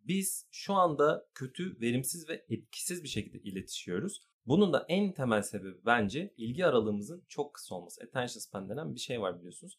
Biz 0.04 0.46
şu 0.50 0.74
anda 0.74 1.28
kötü, 1.34 1.80
verimsiz 1.80 2.28
ve 2.28 2.44
etkisiz 2.48 3.02
bir 3.02 3.08
şekilde 3.08 3.38
iletişiyoruz. 3.38 4.28
Bunun 4.46 4.72
da 4.72 4.86
en 4.88 5.12
temel 5.12 5.42
sebebi 5.42 5.76
bence 5.86 6.34
ilgi 6.36 6.66
aralığımızın 6.66 7.24
çok 7.28 7.54
kısa 7.54 7.74
olması. 7.74 8.02
Attention 8.04 8.40
span 8.40 8.68
denen 8.68 8.94
bir 8.94 9.00
şey 9.00 9.20
var 9.20 9.38
biliyorsunuz. 9.38 9.78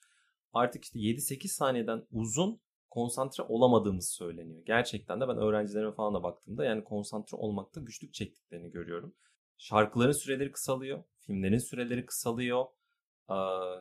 Artık 0.54 0.84
işte 0.84 1.00
7-8 1.00 1.48
saniyeden 1.48 2.06
uzun 2.12 2.62
konsantre 2.90 3.44
olamadığımız 3.44 4.10
söyleniyor. 4.10 4.62
Gerçekten 4.66 5.22
de 5.22 5.28
ben 5.28 5.38
öğrencilerime 5.38 5.92
falan 5.92 6.14
da 6.14 6.24
baktığımda 6.24 6.66
yani 6.66 6.84
konsantre 6.84 7.38
olmakta 7.38 7.82
güçlük 7.82 8.14
çektiklerini 8.14 8.72
görüyorum. 8.72 9.16
Şarkıların 9.58 10.12
süreleri 10.12 10.52
kısalıyor, 10.52 11.04
filmlerin 11.20 11.58
süreleri 11.58 12.06
kısalıyor, 12.06 12.66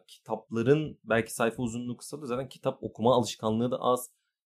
kitapların 0.06 0.98
belki 1.04 1.34
sayfa 1.34 1.62
uzunluğu 1.62 1.96
kısalıyor. 1.96 2.28
Zaten 2.28 2.48
kitap 2.48 2.82
okuma 2.82 3.14
alışkanlığı 3.14 3.70
da 3.70 3.80
az. 3.80 4.10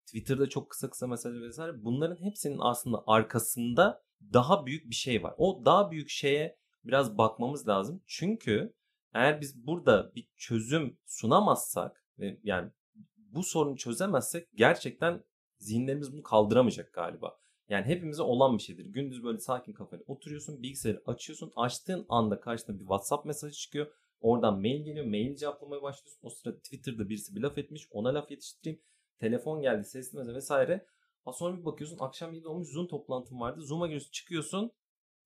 Twitter'da 0.06 0.48
çok 0.48 0.70
kısa 0.70 0.90
kısa 0.90 1.06
mesaj 1.06 1.34
vesaire. 1.42 1.84
Bunların 1.84 2.24
hepsinin 2.24 2.58
aslında 2.60 3.04
arkasında 3.06 4.02
daha 4.32 4.66
büyük 4.66 4.90
bir 4.90 4.94
şey 4.94 5.22
var. 5.22 5.34
O 5.38 5.64
daha 5.64 5.90
büyük 5.90 6.08
şeye 6.08 6.58
biraz 6.84 7.18
bakmamız 7.18 7.68
lazım. 7.68 8.02
Çünkü 8.06 8.74
Eğer 9.14 9.40
biz 9.40 9.66
burada 9.66 10.12
bir 10.14 10.28
çözüm 10.36 10.98
sunamazsak 11.06 12.04
yani 12.44 12.70
bu 13.16 13.42
sorunu 13.42 13.76
çözemezsek 13.76 14.48
gerçekten 14.54 15.24
zihinlerimiz 15.58 16.12
bunu 16.12 16.22
kaldıramayacak 16.22 16.92
galiba. 16.92 17.38
Yani 17.68 17.86
hepimize 17.86 18.22
olan 18.22 18.58
bir 18.58 18.62
şeydir. 18.62 18.84
Gündüz 18.84 19.24
böyle 19.24 19.38
sakin 19.38 19.72
kafayla 19.72 20.04
oturuyorsun, 20.08 20.62
bilgisayarı 20.62 21.02
açıyorsun. 21.06 21.52
Açtığın 21.56 22.06
anda 22.08 22.40
karşına 22.40 22.74
bir 22.74 22.80
WhatsApp 22.80 23.26
mesajı 23.26 23.54
çıkıyor. 23.54 23.86
Oradan 24.22 24.60
mail 24.60 24.84
geliyor. 24.84 25.06
Mail 25.06 25.36
cevaplamaya 25.36 25.82
başlıyorsun. 25.82 26.20
O 26.22 26.30
sırada 26.30 26.58
Twitter'da 26.58 27.08
birisi 27.08 27.36
bir 27.36 27.40
laf 27.40 27.58
etmiş. 27.58 27.88
Ona 27.90 28.14
laf 28.14 28.30
yetiştireyim. 28.30 28.80
Telefon 29.18 29.62
geldi, 29.62 29.84
sesli 29.84 30.18
mesaj 30.18 30.34
vesaire. 30.34 30.86
Ha 31.24 31.32
sonra 31.32 31.58
bir 31.58 31.64
bakıyorsun 31.64 31.98
akşam 32.00 32.32
7 32.32 32.48
olmuş 32.48 32.68
Zoom 32.68 32.88
toplantın 32.88 33.40
vardı. 33.40 33.60
Zoom'a 33.62 33.86
giriyorsun 33.86 34.10
çıkıyorsun 34.10 34.72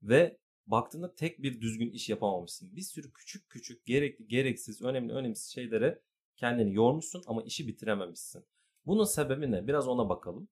ve 0.02 0.38
baktığında 0.66 1.14
tek 1.14 1.42
bir 1.42 1.60
düzgün 1.60 1.90
iş 1.90 2.08
yapamamışsın. 2.08 2.76
Bir 2.76 2.82
sürü 2.82 3.12
küçük 3.12 3.50
küçük 3.50 3.86
gerekli 3.86 4.28
gereksiz 4.28 4.82
önemli 4.82 5.12
önemsiz 5.12 5.52
şeylere 5.52 6.02
kendini 6.36 6.74
yormuşsun 6.74 7.22
ama 7.26 7.42
işi 7.42 7.68
bitirememişsin. 7.68 8.44
Bunun 8.86 9.04
sebebi 9.04 9.50
ne? 9.50 9.66
Biraz 9.66 9.88
ona 9.88 10.08
bakalım. 10.08 10.48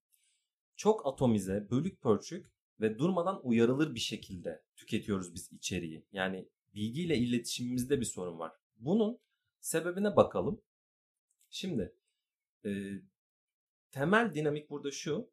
Çok 0.76 1.06
atomize, 1.06 1.70
bölük 1.70 2.02
pörçük 2.02 2.46
ve 2.80 2.98
durmadan 2.98 3.40
uyarılır 3.46 3.94
bir 3.94 4.00
şekilde 4.00 4.62
tüketiyoruz 4.76 5.34
biz 5.34 5.52
içeriği. 5.52 6.04
Yani 6.12 6.48
bilgiyle 6.74 7.16
iletişimimizde 7.16 8.00
bir 8.00 8.04
sorun 8.04 8.38
var. 8.38 8.52
Bunun 8.76 9.20
sebebine 9.60 10.16
bakalım. 10.16 10.62
Şimdi 11.50 11.96
e, 12.64 12.70
temel 13.90 14.34
dinamik 14.34 14.70
burada 14.70 14.90
şu. 14.90 15.30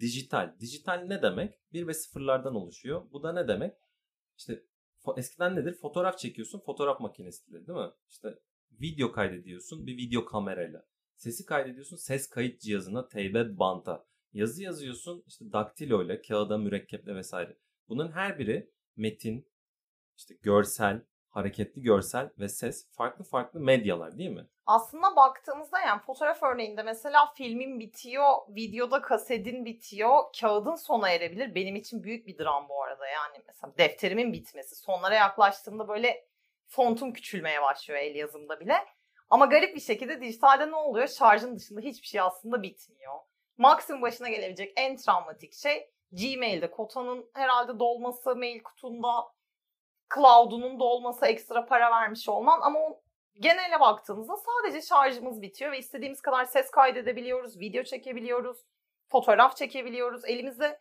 Dijital. 0.00 0.56
Dijital 0.60 1.04
ne 1.06 1.22
demek? 1.22 1.54
Bir 1.72 1.86
ve 1.86 1.94
sıfırlardan 1.94 2.54
oluşuyor. 2.54 3.10
Bu 3.12 3.22
da 3.22 3.32
ne 3.32 3.48
demek? 3.48 3.74
İşte 4.36 4.64
eskiden 5.16 5.56
nedir? 5.56 5.74
Fotoğraf 5.74 6.18
çekiyorsun 6.18 6.60
fotoğraf 6.60 7.00
makinesiyle 7.00 7.66
değil 7.66 7.78
mi? 7.78 7.90
İşte 8.10 8.38
video 8.72 9.12
kaydediyorsun 9.12 9.86
bir 9.86 9.96
video 9.96 10.24
kamerayla. 10.24 10.86
Sesi 11.16 11.46
kaydediyorsun 11.46 11.96
ses 11.96 12.28
kayıt 12.28 12.60
cihazına, 12.60 13.08
teybe 13.08 13.58
banta. 13.58 14.06
Yazı 14.32 14.62
yazıyorsun 14.62 15.24
işte 15.26 15.52
daktilo 15.52 16.04
ile, 16.04 16.22
kağıda, 16.22 16.58
mürekkeple 16.58 17.14
vesaire. 17.14 17.56
Bunun 17.88 18.12
her 18.12 18.38
biri 18.38 18.70
metin, 18.96 19.49
işte 20.20 20.34
görsel, 20.42 21.02
hareketli 21.28 21.82
görsel 21.82 22.30
ve 22.38 22.48
ses 22.48 22.90
farklı 22.92 23.24
farklı 23.24 23.60
medyalar 23.60 24.18
değil 24.18 24.30
mi? 24.30 24.46
Aslında 24.66 25.16
baktığımızda 25.16 25.80
yani 25.80 26.00
fotoğraf 26.00 26.42
örneğinde 26.42 26.82
mesela 26.82 27.32
filmin 27.34 27.80
bitiyor, 27.80 28.34
videoda 28.48 29.02
kasetin 29.02 29.64
bitiyor, 29.64 30.24
kağıdın 30.40 30.74
sona 30.74 31.10
erebilir. 31.10 31.54
Benim 31.54 31.76
için 31.76 32.02
büyük 32.02 32.26
bir 32.26 32.38
dram 32.38 32.68
bu 32.68 32.82
arada 32.82 33.06
yani 33.06 33.44
mesela 33.46 33.78
defterimin 33.78 34.32
bitmesi. 34.32 34.74
Sonlara 34.74 35.14
yaklaştığımda 35.14 35.88
böyle 35.88 36.26
fontum 36.66 37.12
küçülmeye 37.12 37.62
başlıyor 37.62 38.00
el 38.00 38.14
yazımda 38.14 38.60
bile. 38.60 38.74
Ama 39.30 39.46
garip 39.46 39.74
bir 39.74 39.80
şekilde 39.80 40.20
dijitalde 40.20 40.70
ne 40.70 40.76
oluyor? 40.76 41.08
Şarjın 41.08 41.56
dışında 41.56 41.80
hiçbir 41.80 42.06
şey 42.06 42.20
aslında 42.20 42.62
bitmiyor. 42.62 43.14
Maksimum 43.58 44.02
başına 44.02 44.28
gelebilecek 44.28 44.72
en 44.76 44.96
travmatik 44.96 45.54
şey 45.54 45.90
Gmail'de 46.12 46.70
kotanın 46.70 47.30
herhalde 47.34 47.78
dolması, 47.78 48.36
mail 48.36 48.62
kutunda 48.62 49.08
cloud'unun 50.14 50.80
dolması, 50.80 51.26
ekstra 51.26 51.66
para 51.66 51.90
vermiş 51.90 52.28
olman 52.28 52.60
ama 52.60 52.78
o 52.78 53.00
genele 53.40 53.80
baktığımızda 53.80 54.32
sadece 54.36 54.86
şarjımız 54.86 55.42
bitiyor 55.42 55.72
ve 55.72 55.78
istediğimiz 55.78 56.20
kadar 56.20 56.44
ses 56.44 56.70
kaydedebiliyoruz, 56.70 57.60
video 57.60 57.82
çekebiliyoruz, 57.82 58.56
fotoğraf 59.08 59.56
çekebiliyoruz. 59.56 60.24
Elimizde 60.24 60.78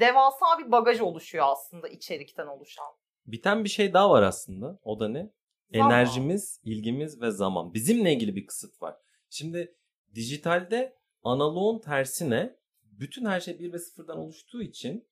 devasa 0.00 0.58
bir 0.58 0.72
bagaj 0.72 1.00
oluşuyor 1.00 1.44
aslında 1.48 1.88
içerikten 1.88 2.46
oluşan. 2.46 2.86
Biten 3.26 3.64
bir 3.64 3.68
şey 3.68 3.92
daha 3.92 4.10
var 4.10 4.22
aslında. 4.22 4.78
O 4.84 5.00
da 5.00 5.08
ne? 5.08 5.30
Zaman. 5.72 5.90
Enerjimiz, 5.90 6.60
ilgimiz 6.64 7.22
ve 7.22 7.30
zaman. 7.30 7.74
Bizimle 7.74 8.12
ilgili 8.12 8.36
bir 8.36 8.46
kısıt 8.46 8.82
var. 8.82 8.96
Şimdi 9.30 9.74
dijitalde 10.14 10.96
analoğun 11.24 11.78
tersine 11.78 12.56
bütün 12.82 13.26
her 13.26 13.40
şey 13.40 13.58
bir 13.58 13.72
ve 13.72 13.78
sıfırdan 13.78 14.18
oluştuğu 14.18 14.62
için 14.62 15.08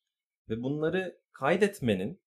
ve 0.48 0.62
bunları 0.62 1.20
kaydetmenin, 1.32 2.20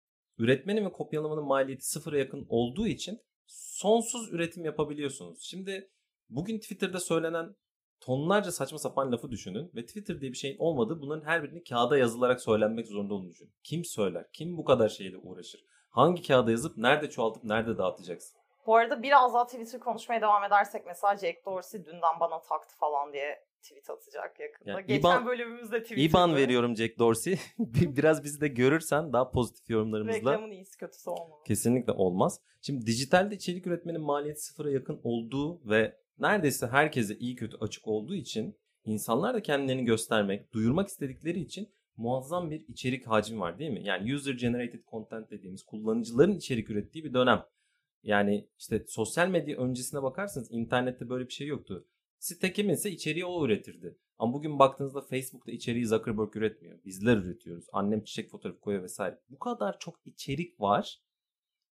üretmenin 0.41 0.85
ve 0.85 0.93
kopyalamanın 0.93 1.45
maliyeti 1.45 1.85
sıfıra 1.85 2.19
yakın 2.19 2.47
olduğu 2.49 2.87
için 2.87 3.21
sonsuz 3.47 4.33
üretim 4.33 4.65
yapabiliyorsunuz. 4.65 5.39
Şimdi 5.43 5.91
bugün 6.29 6.59
Twitter'da 6.59 7.01
söylenen 7.01 7.55
tonlarca 8.01 8.53
saçma 8.53 8.79
sapan 8.79 9.13
lafı 9.13 9.31
düşünün 9.31 9.71
ve 9.75 9.87
Twitter 9.87 10.21
diye 10.21 10.33
bir 10.33 10.37
şeyin 10.37 10.57
olmadığı 10.59 11.01
bunların 11.01 11.27
her 11.27 11.43
birini 11.43 11.63
kağıda 11.65 11.99
yazılarak 11.99 12.41
söylenmek 12.41 12.87
zorunda 12.87 13.15
olduğunu 13.15 13.31
düşünün. 13.31 13.55
Kim 13.65 13.85
söyler? 13.85 14.27
Kim 14.33 14.57
bu 14.57 14.65
kadar 14.65 14.89
şeyle 14.89 15.17
uğraşır? 15.17 15.61
Hangi 15.91 16.23
kağıda 16.23 16.51
yazıp 16.51 16.77
nerede 16.77 17.11
çoğaltıp 17.11 17.45
nerede 17.45 17.79
dağıtacaksın? 17.79 18.41
Bu 18.67 18.77
arada 18.77 19.03
biraz 19.03 19.35
daha 19.35 19.47
Twitter 19.47 19.81
konuşmaya 19.81 20.21
devam 20.21 20.45
edersek 20.45 20.87
mesela 20.87 21.17
Jack 21.17 21.47
Dorsey 21.47 21.85
dünden 21.85 22.21
bana 22.21 22.41
taktı 22.41 22.77
falan 22.77 23.13
diye 23.13 23.45
tweet 23.63 23.91
atacak 23.91 24.41
yakında. 24.41 24.71
Yani 24.71 24.87
Geçen 24.87 25.01
İban, 25.01 25.27
bölümümüzde 25.27 25.83
tweet 25.83 26.11
İban 26.11 26.37
veriyorum 26.37 26.77
Jack 26.77 26.99
Dorsey. 26.99 27.39
Biraz 27.59 28.25
bizi 28.25 28.41
de 28.41 28.49
görürsen 28.49 29.13
daha 29.13 29.31
pozitif 29.31 29.71
yorumlarımızla. 29.71 30.17
Reklamın 30.17 30.51
iyisi 30.51 30.77
kötüsü 30.79 31.11
olmaz. 31.11 31.39
Kesinlikle 31.47 31.93
olmaz. 31.93 32.41
Şimdi 32.63 32.87
dijitalde 32.87 33.35
içerik 33.35 33.67
üretmenin 33.67 34.01
maliyeti 34.01 34.41
sıfıra 34.41 34.71
yakın 34.71 35.01
olduğu 35.05 35.69
ve 35.71 35.97
neredeyse 36.19 36.67
herkese 36.67 37.19
iyi 37.19 37.37
kötü 37.37 37.57
açık 37.57 37.89
olduğu 37.89 38.15
için 38.15 38.57
insanlar 38.85 39.35
da 39.35 39.43
kendilerini 39.43 39.85
göstermek, 39.85 40.53
duyurmak 40.53 40.89
istedikleri 40.89 41.41
için 41.41 41.69
muazzam 41.97 42.51
bir 42.51 42.65
içerik 42.69 43.07
hacmi 43.07 43.41
var 43.41 43.59
değil 43.59 43.71
mi? 43.71 43.81
Yani 43.85 44.15
user 44.15 44.35
generated 44.35 44.81
content 44.91 45.31
dediğimiz 45.31 45.63
kullanıcıların 45.63 46.37
içerik 46.37 46.71
ürettiği 46.71 47.05
bir 47.05 47.15
dönem. 47.15 47.45
Yani 48.03 48.49
işte 48.59 48.85
sosyal 48.89 49.29
medya 49.29 49.57
öncesine 49.57 50.03
bakarsanız 50.03 50.53
internette 50.53 51.09
böyle 51.09 51.27
bir 51.27 51.33
şey 51.33 51.47
yoktu. 51.47 51.87
Site 52.21 52.53
kiminse 52.53 52.91
içeriği 52.91 53.25
o 53.25 53.47
üretirdi. 53.47 53.99
Ama 54.19 54.33
bugün 54.33 54.59
baktığınızda 54.59 55.01
Facebook'ta 55.01 55.53
içeriği 55.53 55.87
Zuckerberg 55.87 56.37
üretmiyor. 56.37 56.85
Bizler 56.85 57.17
üretiyoruz. 57.17 57.67
Annem 57.73 58.05
çiçek 58.05 58.31
fotoğrafı 58.31 58.61
koyuyor 58.61 58.85
vesaire. 58.85 59.21
Bu 59.29 59.39
kadar 59.39 59.79
çok 59.79 60.01
içerik 60.05 60.61
var. 60.61 61.03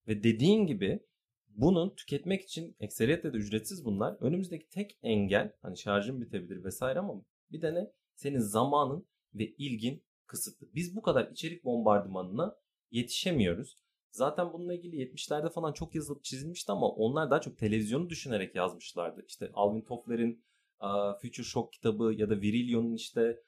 Ve 0.09 0.23
dediğin 0.23 0.67
gibi 0.67 1.01
bunun 1.49 1.95
tüketmek 1.95 2.43
için 2.43 2.77
ekseriyetle 2.81 3.33
de 3.33 3.37
ücretsiz 3.37 3.85
bunlar. 3.85 4.17
Önümüzdeki 4.21 4.69
tek 4.69 4.99
engel 5.03 5.53
hani 5.63 5.79
şarjın 5.79 6.21
bitebilir 6.21 6.65
vesaire 6.65 6.99
ama 6.99 7.23
bir 7.51 7.63
de 7.63 7.75
ne? 7.75 7.93
Senin 8.15 8.39
zamanın 8.39 9.07
ve 9.35 9.47
ilgin 9.47 10.05
kısıtlı. 10.27 10.69
Biz 10.75 10.97
bu 10.97 11.03
kadar 11.03 11.31
içerik 11.31 11.65
bombardımanına 11.65 12.57
yetişemiyoruz. 12.91 13.77
Zaten 14.17 14.53
bununla 14.53 14.75
ilgili 14.75 14.97
70'lerde 14.97 15.51
falan 15.51 15.73
çok 15.73 15.95
yazılıp 15.95 16.25
çizilmişti 16.25 16.73
ama 16.73 16.89
onlar 16.89 17.31
daha 17.31 17.41
çok 17.41 17.59
televizyonu 17.59 18.11
düşünerek 18.11 18.55
yazmışlardı. 18.55 19.25
İşte 19.29 19.51
Alvin 19.55 19.81
Toffler'in 19.81 20.45
Future 21.23 21.45
Shock 21.45 21.73
kitabı 21.73 22.15
ya 22.17 22.31
da 22.31 22.37
Virillion'un 22.37 22.95
işte 22.95 23.43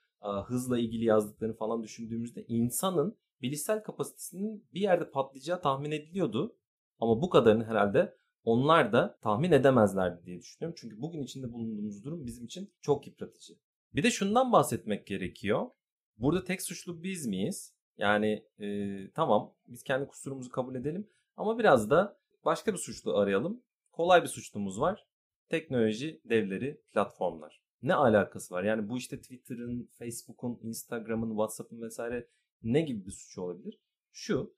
hızla 0.46 0.78
ilgili 0.78 1.04
yazdıklarını 1.04 1.56
falan 1.56 1.82
düşündüğümüzde 1.82 2.44
insanın 2.48 3.16
bilişsel 3.42 3.82
kapasitesinin 3.82 4.68
bir 4.74 4.80
yerde 4.80 5.10
patlayacağı 5.10 5.62
tahmin 5.62 5.90
ediliyordu. 5.90 6.56
Ama 6.98 7.22
bu 7.22 7.30
kadarını 7.30 7.64
herhalde 7.64 8.16
onlar 8.44 8.92
da 8.92 9.18
tahmin 9.22 9.52
edemezlerdi 9.52 10.26
diye 10.26 10.38
düşünüyorum. 10.38 10.76
Çünkü 10.80 11.00
bugün 11.00 11.22
içinde 11.22 11.52
bulunduğumuz 11.52 12.04
durum 12.04 12.26
bizim 12.26 12.44
için 12.44 12.72
çok 12.80 13.06
yıpratıcı. 13.06 13.54
Bir 13.94 14.02
de 14.02 14.10
şundan 14.10 14.52
bahsetmek 14.52 15.06
gerekiyor. 15.06 15.66
Burada 16.16 16.44
tek 16.44 16.62
suçlu 16.62 17.02
biz 17.02 17.26
miyiz? 17.26 17.77
Yani 17.98 18.44
e, 18.60 19.10
tamam 19.14 19.54
biz 19.68 19.82
kendi 19.82 20.06
kusurumuzu 20.06 20.50
kabul 20.50 20.74
edelim 20.74 21.08
ama 21.36 21.58
biraz 21.58 21.90
da 21.90 22.18
başka 22.44 22.72
bir 22.72 22.78
suçlu 22.78 23.16
arayalım. 23.16 23.62
Kolay 23.92 24.22
bir 24.22 24.28
suçlumuz 24.28 24.80
var. 24.80 25.06
Teknoloji 25.48 26.20
devleri, 26.24 26.80
platformlar. 26.92 27.62
Ne 27.82 27.94
alakası 27.94 28.54
var? 28.54 28.64
Yani 28.64 28.88
bu 28.88 28.98
işte 28.98 29.20
Twitter'ın, 29.20 29.90
Facebook'un, 29.98 30.58
Instagram'ın, 30.62 31.30
WhatsApp'ın 31.30 31.82
vesaire 31.82 32.28
ne 32.62 32.80
gibi 32.80 33.06
bir 33.06 33.10
suçu 33.10 33.42
olabilir? 33.42 33.78
Şu, 34.12 34.54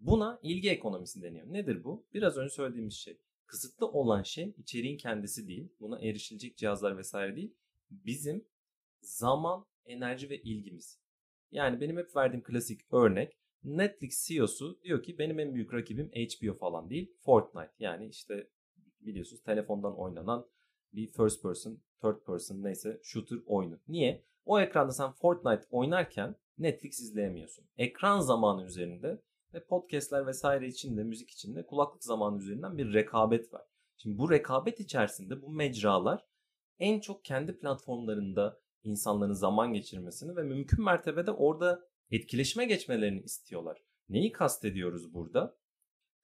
buna 0.00 0.38
ilgi 0.42 0.70
ekonomisi 0.70 1.22
deniyor. 1.22 1.46
Nedir 1.52 1.84
bu? 1.84 2.06
Biraz 2.14 2.36
önce 2.36 2.54
söylediğimiz 2.54 2.94
şey. 2.94 3.18
Kısıtlı 3.46 3.86
olan 3.86 4.22
şey 4.22 4.54
içeriğin 4.58 4.96
kendisi 4.96 5.48
değil. 5.48 5.68
Buna 5.80 6.00
erişilecek 6.00 6.56
cihazlar 6.56 6.98
vesaire 6.98 7.36
değil. 7.36 7.54
Bizim 7.90 8.44
zaman, 9.00 9.66
enerji 9.86 10.30
ve 10.30 10.42
ilgimiz. 10.42 11.03
Yani 11.54 11.80
benim 11.80 11.96
hep 11.96 12.16
verdiğim 12.16 12.42
klasik 12.42 12.80
örnek 12.92 13.38
Netflix 13.64 14.28
CEO'su 14.28 14.80
diyor 14.82 15.02
ki 15.02 15.18
benim 15.18 15.38
en 15.40 15.54
büyük 15.54 15.74
rakibim 15.74 16.10
HBO 16.10 16.54
falan 16.54 16.90
değil 16.90 17.12
Fortnite. 17.20 17.72
Yani 17.78 18.06
işte 18.08 18.48
biliyorsunuz 19.00 19.42
telefondan 19.42 19.98
oynanan 19.98 20.46
bir 20.92 21.06
first 21.06 21.42
person, 21.42 21.82
third 22.00 22.24
person 22.26 22.62
neyse 22.62 23.00
shooter 23.02 23.38
oyunu. 23.46 23.78
Niye? 23.88 24.24
O 24.44 24.60
ekranda 24.60 24.92
sen 24.92 25.12
Fortnite 25.12 25.66
oynarken 25.70 26.36
Netflix 26.58 27.00
izleyemiyorsun. 27.00 27.64
Ekran 27.76 28.20
zamanı 28.20 28.66
üzerinde 28.66 29.22
ve 29.54 29.64
podcastler 29.64 30.26
vesaire 30.26 30.68
içinde, 30.68 31.04
müzik 31.04 31.30
içinde 31.30 31.66
kulaklık 31.66 32.04
zamanı 32.04 32.38
üzerinden 32.38 32.78
bir 32.78 32.92
rekabet 32.92 33.52
var. 33.52 33.62
Şimdi 33.96 34.18
bu 34.18 34.30
rekabet 34.30 34.80
içerisinde 34.80 35.42
bu 35.42 35.50
mecralar 35.50 36.26
en 36.78 37.00
çok 37.00 37.24
kendi 37.24 37.58
platformlarında 37.58 38.60
insanların 38.84 39.32
zaman 39.32 39.72
geçirmesini 39.72 40.36
ve 40.36 40.42
mümkün 40.42 40.84
mertebede 40.84 41.30
orada 41.30 41.88
etkileşime 42.10 42.64
geçmelerini 42.64 43.20
istiyorlar. 43.20 43.78
Neyi 44.08 44.32
kastediyoruz 44.32 45.14
burada? 45.14 45.56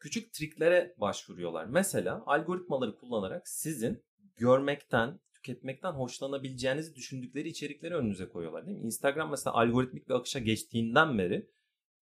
küçük 0.00 0.32
triklere 0.32 0.94
başvuruyorlar. 0.98 1.64
Mesela 1.64 2.22
algoritmaları 2.26 2.96
kullanarak 2.96 3.48
sizin 3.48 4.04
görmekten, 4.36 5.20
tüketmekten 5.34 5.92
hoşlanabileceğinizi 5.92 6.94
düşündükleri 6.94 7.48
içerikleri 7.48 7.94
önünüze 7.94 8.28
koyuyorlar 8.28 8.66
değil 8.66 8.78
mi? 8.78 8.84
Instagram 8.84 9.30
mesela 9.30 9.54
algoritmik 9.54 10.08
bir 10.08 10.14
akışa 10.14 10.38
geçtiğinden 10.38 11.18
beri 11.18 11.50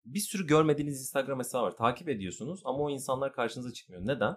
bir 0.04 0.20
sürü 0.20 0.46
görmediğiniz 0.46 1.00
Instagram 1.00 1.38
hesabı 1.38 1.66
var. 1.66 1.76
Takip 1.76 2.08
ediyorsunuz 2.08 2.60
ama 2.64 2.78
o 2.78 2.90
insanlar 2.90 3.32
karşınıza 3.32 3.72
çıkmıyor. 3.72 4.06
Neden? 4.06 4.36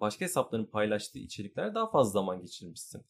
Başka 0.00 0.24
hesapların 0.24 0.66
paylaştığı 0.66 1.18
içerikler 1.18 1.74
daha 1.74 1.90
fazla 1.90 2.10
zaman 2.10 2.40
geçirmişsin. 2.40 3.02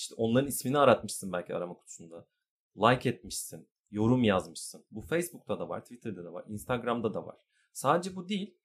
İşte 0.00 0.14
onların 0.14 0.48
ismini 0.48 0.78
aratmışsın 0.78 1.32
belki 1.32 1.54
arama 1.54 1.74
kutusunda. 1.74 2.26
Like 2.76 3.08
etmişsin, 3.08 3.68
yorum 3.90 4.24
yazmışsın. 4.24 4.84
Bu 4.90 5.00
Facebook'ta 5.00 5.58
da 5.58 5.68
var, 5.68 5.80
Twitter'da 5.80 6.24
da 6.24 6.32
var, 6.32 6.44
Instagram'da 6.48 7.14
da 7.14 7.26
var. 7.26 7.36
Sadece 7.72 8.16
bu 8.16 8.28
değil. 8.28 8.58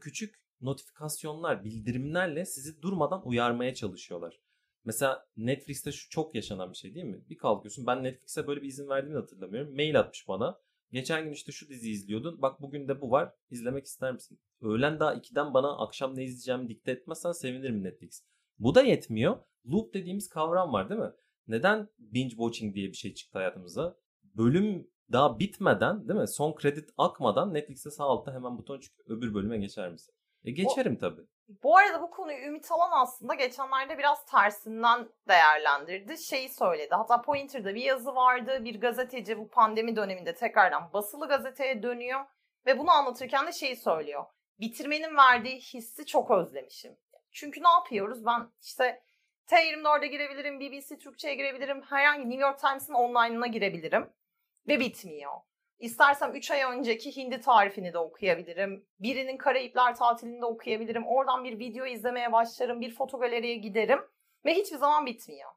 Küçük 0.00 0.42
notifikasyonlar, 0.60 1.64
bildirimlerle 1.64 2.44
sizi 2.44 2.82
durmadan 2.82 3.26
uyarmaya 3.26 3.74
çalışıyorlar. 3.74 4.40
Mesela 4.84 5.26
Netflix'te 5.36 5.92
şu 5.92 6.10
çok 6.10 6.34
yaşanan 6.34 6.70
bir 6.70 6.76
şey 6.76 6.94
değil 6.94 7.06
mi? 7.06 7.24
Bir 7.30 7.38
kalkıyorsun 7.38 7.86
ben 7.86 8.04
Netflix'e 8.04 8.46
böyle 8.46 8.62
bir 8.62 8.68
izin 8.68 8.88
verdiğini 8.88 9.16
hatırlamıyorum. 9.16 9.74
Mail 9.74 10.00
atmış 10.00 10.28
bana. 10.28 10.60
Geçen 10.92 11.24
gün 11.24 11.32
işte 11.32 11.52
şu 11.52 11.68
dizi 11.68 11.90
izliyordun. 11.90 12.42
Bak 12.42 12.62
bugün 12.62 12.88
de 12.88 13.00
bu 13.00 13.10
var. 13.10 13.34
İzlemek 13.50 13.84
ister 13.86 14.12
misin? 14.12 14.38
Öğlen 14.60 15.00
daha 15.00 15.14
2'den 15.14 15.54
bana 15.54 15.78
akşam 15.78 16.16
ne 16.16 16.24
izleyeceğimi 16.24 16.68
dikte 16.68 16.92
etmezsen 16.92 17.32
sevinirim 17.32 17.84
Netflix. 17.84 18.22
Bu 18.58 18.74
da 18.74 18.82
yetmiyor. 18.82 19.36
Loop 19.66 19.94
dediğimiz 19.94 20.28
kavram 20.28 20.72
var 20.72 20.90
değil 20.90 21.00
mi? 21.00 21.12
Neden 21.48 21.88
binge 21.98 22.30
watching 22.30 22.74
diye 22.74 22.88
bir 22.88 22.96
şey 22.96 23.14
çıktı 23.14 23.38
hayatımıza? 23.38 23.96
Bölüm 24.22 24.90
daha 25.12 25.38
bitmeden 25.38 26.08
değil 26.08 26.20
mi? 26.20 26.28
Son 26.28 26.54
kredi 26.54 26.86
akmadan 26.98 27.54
Netflix'te 27.54 27.90
sağ 27.90 28.04
altta 28.04 28.34
hemen 28.34 28.58
buton 28.58 28.80
çıkıyor. 28.80 29.18
Öbür 29.18 29.34
bölüme 29.34 29.58
geçer 29.58 29.90
misin? 29.90 30.14
E 30.44 30.50
geçerim 30.50 30.94
o, 30.96 30.98
tabii. 30.98 31.22
Bu 31.62 31.76
arada 31.76 32.02
bu 32.02 32.10
konuyu 32.10 32.38
Ümit 32.38 32.72
Alan 32.72 32.90
aslında 33.02 33.34
geçenlerde 33.34 33.98
biraz 33.98 34.24
tersinden 34.24 35.08
değerlendirdi. 35.28 36.18
Şeyi 36.18 36.48
söyledi. 36.48 36.94
Hatta 36.94 37.22
Pointer'da 37.22 37.74
bir 37.74 37.82
yazı 37.82 38.14
vardı. 38.14 38.64
Bir 38.64 38.80
gazeteci 38.80 39.38
bu 39.38 39.48
pandemi 39.48 39.96
döneminde 39.96 40.34
tekrardan 40.34 40.92
basılı 40.92 41.28
gazeteye 41.28 41.82
dönüyor. 41.82 42.20
Ve 42.66 42.78
bunu 42.78 42.90
anlatırken 42.90 43.46
de 43.46 43.52
şeyi 43.52 43.76
söylüyor. 43.76 44.24
Bitirmenin 44.60 45.16
verdiği 45.16 45.60
hissi 45.60 46.06
çok 46.06 46.30
özlemişim. 46.30 46.96
Çünkü 47.32 47.62
ne 47.62 47.68
yapıyoruz? 47.68 48.26
Ben 48.26 48.50
işte 48.62 49.02
T24'e 49.46 50.06
girebilirim, 50.06 50.60
BBC 50.60 50.98
Türkçe'ye 50.98 51.34
girebilirim, 51.34 51.82
herhangi 51.82 52.30
New 52.30 52.42
York 52.42 52.58
Times'ın 52.58 52.94
online'ına 52.94 53.46
girebilirim 53.46 54.10
ve 54.68 54.80
bitmiyor. 54.80 55.32
İstersem 55.78 56.34
3 56.34 56.50
ay 56.50 56.62
önceki 56.62 57.16
hindi 57.16 57.40
tarifini 57.40 57.92
de 57.92 57.98
okuyabilirim. 57.98 58.86
Birinin 59.00 59.36
Karayipler 59.36 59.94
tatilini 59.94 60.40
de 60.40 60.46
okuyabilirim. 60.46 61.06
Oradan 61.06 61.44
bir 61.44 61.58
video 61.58 61.86
izlemeye 61.86 62.32
başlarım. 62.32 62.80
Bir 62.80 62.94
fotogaleriye 62.94 63.56
giderim. 63.56 64.00
Ve 64.44 64.54
hiçbir 64.54 64.76
zaman 64.76 65.06
bitmiyor. 65.06 65.50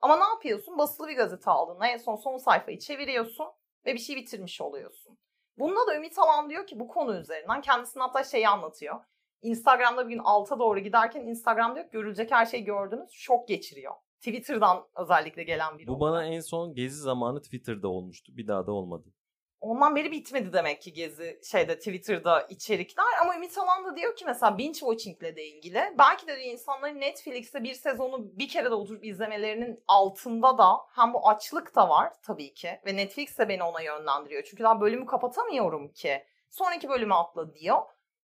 Ama 0.00 0.16
ne 0.16 0.24
yapıyorsun? 0.24 0.78
Basılı 0.78 1.08
bir 1.08 1.16
gazete 1.16 1.50
aldın. 1.50 1.80
En 1.80 1.96
son 1.96 2.16
son 2.16 2.36
sayfayı 2.36 2.78
çeviriyorsun 2.78 3.46
ve 3.86 3.94
bir 3.94 3.98
şey 3.98 4.16
bitirmiş 4.16 4.60
oluyorsun. 4.60 5.18
Bunda 5.58 5.86
da 5.86 5.96
Ümit 5.96 6.18
Alan 6.18 6.50
diyor 6.50 6.66
ki 6.66 6.80
bu 6.80 6.88
konu 6.88 7.18
üzerinden 7.18 7.60
kendisine 7.60 8.02
hatta 8.02 8.24
şeyi 8.24 8.48
anlatıyor. 8.48 9.00
Instagram'da 9.42 10.08
bir 10.08 10.14
gün 10.14 10.22
alta 10.24 10.58
doğru 10.58 10.78
giderken 10.78 11.20
Instagram 11.20 11.74
diyor 11.74 11.86
görülecek 11.92 12.30
her 12.30 12.46
şeyi 12.46 12.64
gördünüz 12.64 13.10
şok 13.10 13.48
geçiriyor. 13.48 13.94
Twitter'dan 14.18 14.84
özellikle 14.96 15.42
gelen 15.42 15.78
bir 15.78 15.86
Bu 15.86 16.00
bana 16.00 16.24
en 16.24 16.40
son 16.40 16.74
gezi 16.74 17.00
zamanı 17.00 17.42
Twitter'da 17.42 17.88
olmuştu. 17.88 18.32
Bir 18.36 18.46
daha 18.46 18.66
da 18.66 18.72
olmadı. 18.72 19.14
Ondan 19.60 19.96
beri 19.96 20.10
bitmedi 20.10 20.52
demek 20.52 20.82
ki 20.82 20.92
gezi 20.92 21.40
şeyde 21.50 21.78
Twitter'da 21.78 22.42
içerikler. 22.42 23.04
Ama 23.22 23.36
Ümit 23.36 23.58
Alan 23.58 23.84
da 23.84 23.96
diyor 23.96 24.16
ki 24.16 24.24
mesela 24.24 24.58
binge 24.58 24.78
watching 24.78 25.22
ile 25.22 25.36
de 25.36 25.46
ilgili. 25.46 25.94
Belki 25.98 26.26
de 26.26 26.36
diyor 26.36 26.52
insanların 26.52 27.00
Netflix'te 27.00 27.62
bir 27.62 27.74
sezonu 27.74 28.38
bir 28.38 28.48
kere 28.48 28.70
de 28.70 28.74
oturup 28.74 29.04
izlemelerinin 29.04 29.84
altında 29.88 30.58
da 30.58 30.76
hem 30.94 31.14
bu 31.14 31.28
açlık 31.28 31.76
da 31.76 31.88
var 31.88 32.12
tabii 32.22 32.54
ki. 32.54 32.80
Ve 32.86 32.96
Netflix 32.96 33.38
de 33.38 33.48
beni 33.48 33.62
ona 33.62 33.80
yönlendiriyor. 33.80 34.42
Çünkü 34.42 34.62
daha 34.62 34.80
bölümü 34.80 35.06
kapatamıyorum 35.06 35.88
ki. 35.92 36.24
Sonraki 36.50 36.88
bölümü 36.88 37.14
atla 37.14 37.54
diyor. 37.54 37.78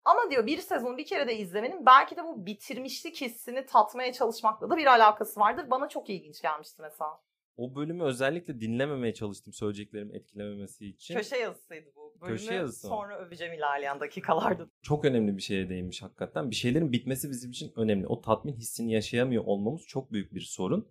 Ama 0.05 0.31
diyor 0.31 0.47
bir 0.47 0.59
sezonu 0.59 0.97
bir 0.97 1.07
kere 1.07 1.29
de 1.29 1.39
izlemenin 1.39 1.87
belki 1.87 2.17
de 2.17 2.25
bu 2.25 2.47
bitirmişlik 2.47 3.21
hissini 3.21 3.67
tatmaya 3.67 4.13
çalışmakla 4.13 4.71
da 4.71 4.77
bir 4.77 4.87
alakası 4.87 5.41
vardır. 5.41 5.71
Bana 5.71 5.89
çok 5.89 6.11
ilginç 6.11 6.43
gelmişti 6.43 6.83
mesela. 6.83 7.21
O 7.57 7.75
bölümü 7.75 8.03
özellikle 8.03 8.61
dinlememeye 8.61 9.15
çalıştım 9.15 9.53
söyleyeceklerim 9.53 10.15
etkilememesi 10.15 10.87
için. 10.87 11.15
Köşe 11.15 11.37
yazısıydı 11.37 11.93
bu. 11.97 12.15
Bölümü 12.21 12.39
Köşe 12.39 12.55
yazısı. 12.55 12.87
sonra 12.87 13.19
öveceğim 13.19 13.53
ilerleyen 13.53 14.01
dakikalarda. 14.01 14.67
Çok 14.83 15.05
önemli 15.05 15.37
bir 15.37 15.43
şeye 15.43 15.69
değinmiş 15.69 16.03
hakikaten. 16.03 16.51
Bir 16.51 16.55
şeylerin 16.55 16.93
bitmesi 16.93 17.31
bizim 17.31 17.51
için 17.51 17.73
önemli. 17.77 18.07
O 18.07 18.21
tatmin 18.21 18.53
hissini 18.53 18.93
yaşayamıyor 18.93 19.45
olmamız 19.45 19.83
çok 19.87 20.13
büyük 20.13 20.35
bir 20.35 20.41
sorun. 20.41 20.89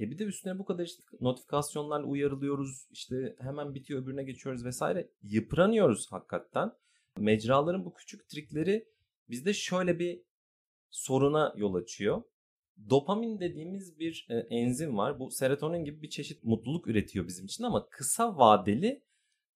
E 0.00 0.10
bir 0.10 0.18
de 0.18 0.24
üstüne 0.24 0.58
bu 0.58 0.64
kadar 0.64 0.84
işte 0.84 1.02
notifikasyonlarla 1.20 2.06
uyarılıyoruz. 2.06 2.88
İşte 2.90 3.36
hemen 3.40 3.74
bitiyor 3.74 4.02
öbürüne 4.02 4.24
geçiyoruz 4.24 4.64
vesaire. 4.64 5.08
Yıpranıyoruz 5.22 6.12
hakikaten. 6.12 6.72
Mecraların 7.18 7.84
bu 7.84 7.94
küçük 7.94 8.28
trikleri 8.28 8.88
bizde 9.30 9.52
şöyle 9.52 9.98
bir 9.98 10.22
soruna 10.90 11.54
yol 11.56 11.74
açıyor. 11.74 12.22
Dopamin 12.90 13.40
dediğimiz 13.40 13.98
bir 13.98 14.26
e, 14.30 14.34
enzim 14.34 14.96
var. 14.96 15.18
Bu 15.18 15.30
serotonin 15.30 15.84
gibi 15.84 16.02
bir 16.02 16.10
çeşit 16.10 16.44
mutluluk 16.44 16.86
üretiyor 16.86 17.26
bizim 17.26 17.44
için 17.46 17.64
ama 17.64 17.88
kısa 17.88 18.38
vadeli 18.38 19.02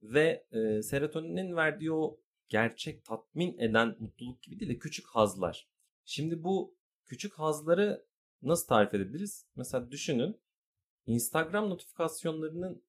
ve 0.03 0.47
e, 0.53 0.83
serotoninin 0.83 1.57
verdiği 1.57 1.93
o 1.93 2.21
gerçek 2.49 3.05
tatmin 3.05 3.59
eden 3.59 3.97
mutluluk 3.99 4.43
gibi 4.43 4.61
değil 4.61 4.71
de 4.71 4.79
küçük 4.79 5.07
hazlar. 5.07 5.69
Şimdi 6.05 6.45
bu 6.45 6.77
küçük 7.05 7.33
hazları 7.33 8.07
nasıl 8.43 8.67
tarif 8.67 8.95
edebiliriz? 8.95 9.47
Mesela 9.57 9.91
düşünün 9.91 10.41
Instagram 11.07 11.71
notifikasyonlarının 11.71 12.83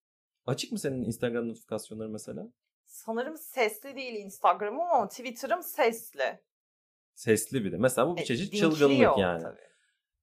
açık 0.45 0.71
mı 0.71 0.79
senin 0.79 1.03
Instagram 1.03 1.49
notifikasyonları 1.49 2.10
mesela? 2.10 2.53
Sanırım 2.89 3.38
sesli 3.38 3.95
değil 3.95 4.13
Instagram'ım 4.13 4.82
ama 4.82 5.10
Twitter'ım 5.10 5.63
sesli. 5.63 6.39
Sesli 7.13 7.65
bir 7.65 7.71
de. 7.71 7.78
Mesela 7.78 8.08
bu 8.08 8.17
bir 8.17 8.21
e, 8.21 8.25
çeşit 8.25 8.54
çılgınlık 8.54 9.17
yani. 9.17 9.43
Tabii. 9.43 9.60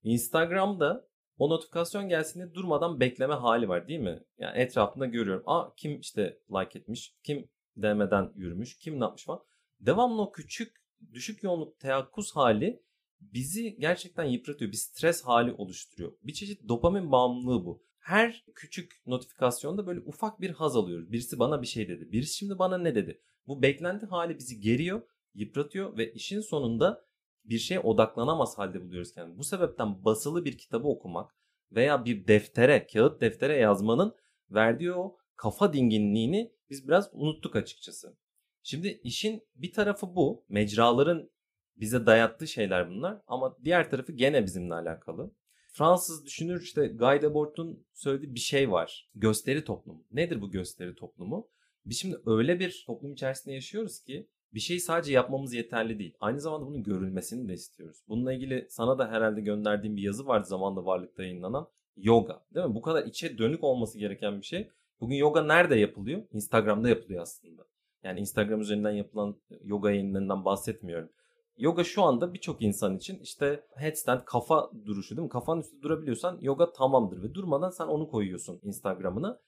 Instagram'da 0.02 1.08
o 1.38 1.50
notifikasyon 1.50 2.08
gelsin 2.08 2.40
diye 2.40 2.54
durmadan 2.54 3.00
bekleme 3.00 3.34
hali 3.34 3.68
var 3.68 3.88
değil 3.88 4.00
mi? 4.00 4.24
Yani 4.38 4.58
etrafında 4.58 5.06
görüyorum. 5.06 5.42
Aa 5.46 5.74
kim 5.76 6.00
işte 6.00 6.38
like 6.50 6.78
etmiş, 6.78 7.16
kim 7.22 7.48
DM'den 7.76 8.32
yürümüş, 8.34 8.78
kim 8.78 9.00
ne 9.00 9.04
yapmış 9.04 9.24
falan. 9.24 9.44
Devamlı 9.80 10.22
o 10.22 10.32
küçük 10.32 10.76
düşük 11.12 11.42
yoğunluk 11.42 11.80
teyakkuz 11.80 12.36
hali 12.36 12.82
bizi 13.20 13.76
gerçekten 13.78 14.24
yıpratıyor. 14.24 14.72
Bir 14.72 14.76
stres 14.76 15.22
hali 15.24 15.52
oluşturuyor. 15.52 16.12
Bir 16.22 16.32
çeşit 16.32 16.68
dopamin 16.68 17.12
bağımlılığı 17.12 17.64
bu 17.64 17.82
her 18.06 18.44
küçük 18.54 19.02
notifikasyonda 19.06 19.86
böyle 19.86 20.00
ufak 20.00 20.40
bir 20.40 20.50
haz 20.50 20.76
alıyoruz. 20.76 21.12
Birisi 21.12 21.38
bana 21.38 21.62
bir 21.62 21.66
şey 21.66 21.88
dedi. 21.88 22.12
Birisi 22.12 22.36
şimdi 22.36 22.58
bana 22.58 22.78
ne 22.78 22.94
dedi? 22.94 23.20
Bu 23.46 23.62
beklenti 23.62 24.06
hali 24.06 24.38
bizi 24.38 24.60
geriyor, 24.60 25.02
yıpratıyor 25.34 25.96
ve 25.96 26.12
işin 26.12 26.40
sonunda 26.40 27.04
bir 27.44 27.58
şeye 27.58 27.80
odaklanamaz 27.80 28.58
halde 28.58 28.82
buluyoruz 28.82 29.12
kendimizi. 29.12 29.38
Bu 29.38 29.44
sebepten 29.44 30.04
basılı 30.04 30.44
bir 30.44 30.58
kitabı 30.58 30.88
okumak 30.88 31.34
veya 31.72 32.04
bir 32.04 32.26
deftere, 32.26 32.86
kağıt 32.86 33.20
deftere 33.20 33.56
yazmanın 33.56 34.14
verdiği 34.50 34.92
o 34.92 35.16
kafa 35.36 35.72
dinginliğini 35.72 36.52
biz 36.70 36.88
biraz 36.88 37.10
unuttuk 37.12 37.56
açıkçası. 37.56 38.16
Şimdi 38.62 39.00
işin 39.04 39.42
bir 39.54 39.72
tarafı 39.72 40.16
bu. 40.16 40.44
Mecraların 40.48 41.30
bize 41.76 42.06
dayattığı 42.06 42.46
şeyler 42.46 42.90
bunlar 42.90 43.22
ama 43.26 43.56
diğer 43.64 43.90
tarafı 43.90 44.12
gene 44.12 44.44
bizimle 44.44 44.74
alakalı. 44.74 45.32
Fransız 45.76 46.26
düşünür 46.26 46.62
işte 46.62 46.86
Guy 46.86 47.22
Debord'un 47.22 47.86
söylediği 47.92 48.34
bir 48.34 48.40
şey 48.40 48.70
var. 48.70 49.10
Gösteri 49.14 49.64
toplumu. 49.64 50.04
Nedir 50.12 50.40
bu 50.40 50.50
gösteri 50.50 50.94
toplumu? 50.94 51.48
Biz 51.86 51.98
şimdi 51.98 52.16
öyle 52.26 52.60
bir 52.60 52.84
toplum 52.86 53.12
içerisinde 53.12 53.54
yaşıyoruz 53.54 54.00
ki 54.00 54.26
bir 54.54 54.60
şey 54.60 54.80
sadece 54.80 55.12
yapmamız 55.12 55.54
yeterli 55.54 55.98
değil. 55.98 56.14
Aynı 56.20 56.40
zamanda 56.40 56.66
bunun 56.66 56.82
görülmesini 56.82 57.48
de 57.48 57.54
istiyoruz. 57.54 57.98
Bununla 58.08 58.32
ilgili 58.32 58.66
sana 58.70 58.98
da 58.98 59.10
herhalde 59.10 59.40
gönderdiğim 59.40 59.96
bir 59.96 60.02
yazı 60.02 60.26
vardı 60.26 60.46
zamanla 60.48 60.84
varlıkta 60.84 61.22
yayınlanan. 61.22 61.68
Yoga. 61.96 62.44
Değil 62.54 62.66
mi? 62.66 62.74
Bu 62.74 62.82
kadar 62.82 63.06
içe 63.06 63.38
dönük 63.38 63.64
olması 63.64 63.98
gereken 63.98 64.40
bir 64.40 64.46
şey. 64.46 64.68
Bugün 65.00 65.16
yoga 65.16 65.42
nerede 65.42 65.76
yapılıyor? 65.76 66.22
Instagram'da 66.32 66.88
yapılıyor 66.88 67.22
aslında. 67.22 67.66
Yani 68.02 68.20
Instagram 68.20 68.60
üzerinden 68.60 68.90
yapılan 68.92 69.36
yoga 69.64 69.90
yayınlarından 69.90 70.44
bahsetmiyorum. 70.44 71.08
Yoga 71.56 71.84
şu 71.84 72.02
anda 72.02 72.34
birçok 72.34 72.62
insan 72.62 72.96
için 72.96 73.18
işte 73.18 73.66
headstand 73.76 74.20
kafa 74.24 74.70
duruşu 74.84 75.16
değil 75.16 75.24
mi? 75.24 75.28
Kafanın 75.28 75.60
üstünde 75.60 75.82
durabiliyorsan 75.82 76.38
yoga 76.40 76.72
tamamdır 76.72 77.22
ve 77.22 77.34
durmadan 77.34 77.70
sen 77.70 77.86
onu 77.86 78.08
koyuyorsun 78.08 78.60
Instagram'ına. 78.62 79.40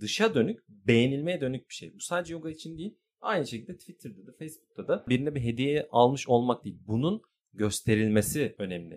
Dışa 0.00 0.34
dönük, 0.34 0.68
beğenilmeye 0.68 1.40
dönük 1.40 1.68
bir 1.68 1.74
şey. 1.74 1.94
Bu 1.94 2.00
sadece 2.00 2.32
yoga 2.32 2.50
için 2.50 2.78
değil. 2.78 2.98
Aynı 3.20 3.46
şekilde 3.46 3.76
Twitter'da 3.76 4.26
da 4.26 4.32
Facebook'ta 4.38 4.88
da 4.88 5.04
birine 5.08 5.34
bir 5.34 5.40
hediye 5.40 5.88
almış 5.90 6.28
olmak 6.28 6.64
değil. 6.64 6.78
Bunun 6.86 7.22
gösterilmesi 7.52 8.54
önemli. 8.58 8.94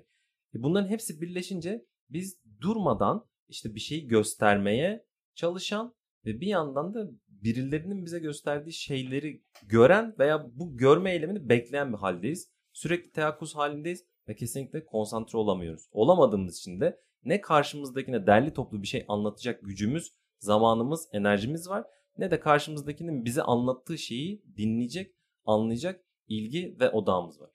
E 0.56 0.64
bunların 0.64 0.90
hepsi 0.90 1.22
birleşince 1.22 1.86
biz 2.10 2.40
durmadan 2.62 3.26
işte 3.48 3.76
bir 3.76 3.80
şeyi 3.80 4.08
göstermeye 4.08 5.06
çalışan 5.36 5.96
ve 6.26 6.42
bir 6.42 6.48
yandan 6.48 6.94
da 6.94 7.12
birilerinin 7.28 8.06
bize 8.06 8.20
gösterdiği 8.20 8.74
şeyleri 8.74 9.44
gören 9.64 10.16
veya 10.20 10.48
bu 10.54 10.78
görme 10.78 11.12
eylemini 11.12 11.50
bekleyen 11.50 11.94
bir 11.94 11.98
haldeyiz. 11.98 12.57
Sürekli 12.78 13.12
teyakkuz 13.12 13.56
halindeyiz 13.56 14.06
ve 14.28 14.36
kesinlikle 14.36 14.86
konsantre 14.86 15.38
olamıyoruz. 15.38 15.90
Olamadığımız 15.92 16.58
için 16.58 16.80
de 16.82 17.00
ne 17.24 17.42
karşımızdakine 17.42 18.28
derli 18.28 18.54
toplu 18.54 18.82
bir 18.82 18.88
şey 18.88 19.06
anlatacak 19.08 19.62
gücümüz, 19.64 20.14
zamanımız, 20.40 21.10
enerjimiz 21.12 21.70
var 21.70 21.86
ne 22.18 22.32
de 22.32 22.40
karşımızdakinin 22.40 23.26
bize 23.26 23.42
anlattığı 23.42 23.98
şeyi 23.98 24.44
dinleyecek, 24.58 25.16
anlayacak 25.46 26.06
ilgi 26.28 26.78
ve 26.80 26.90
odağımız 26.90 27.42
var. 27.42 27.50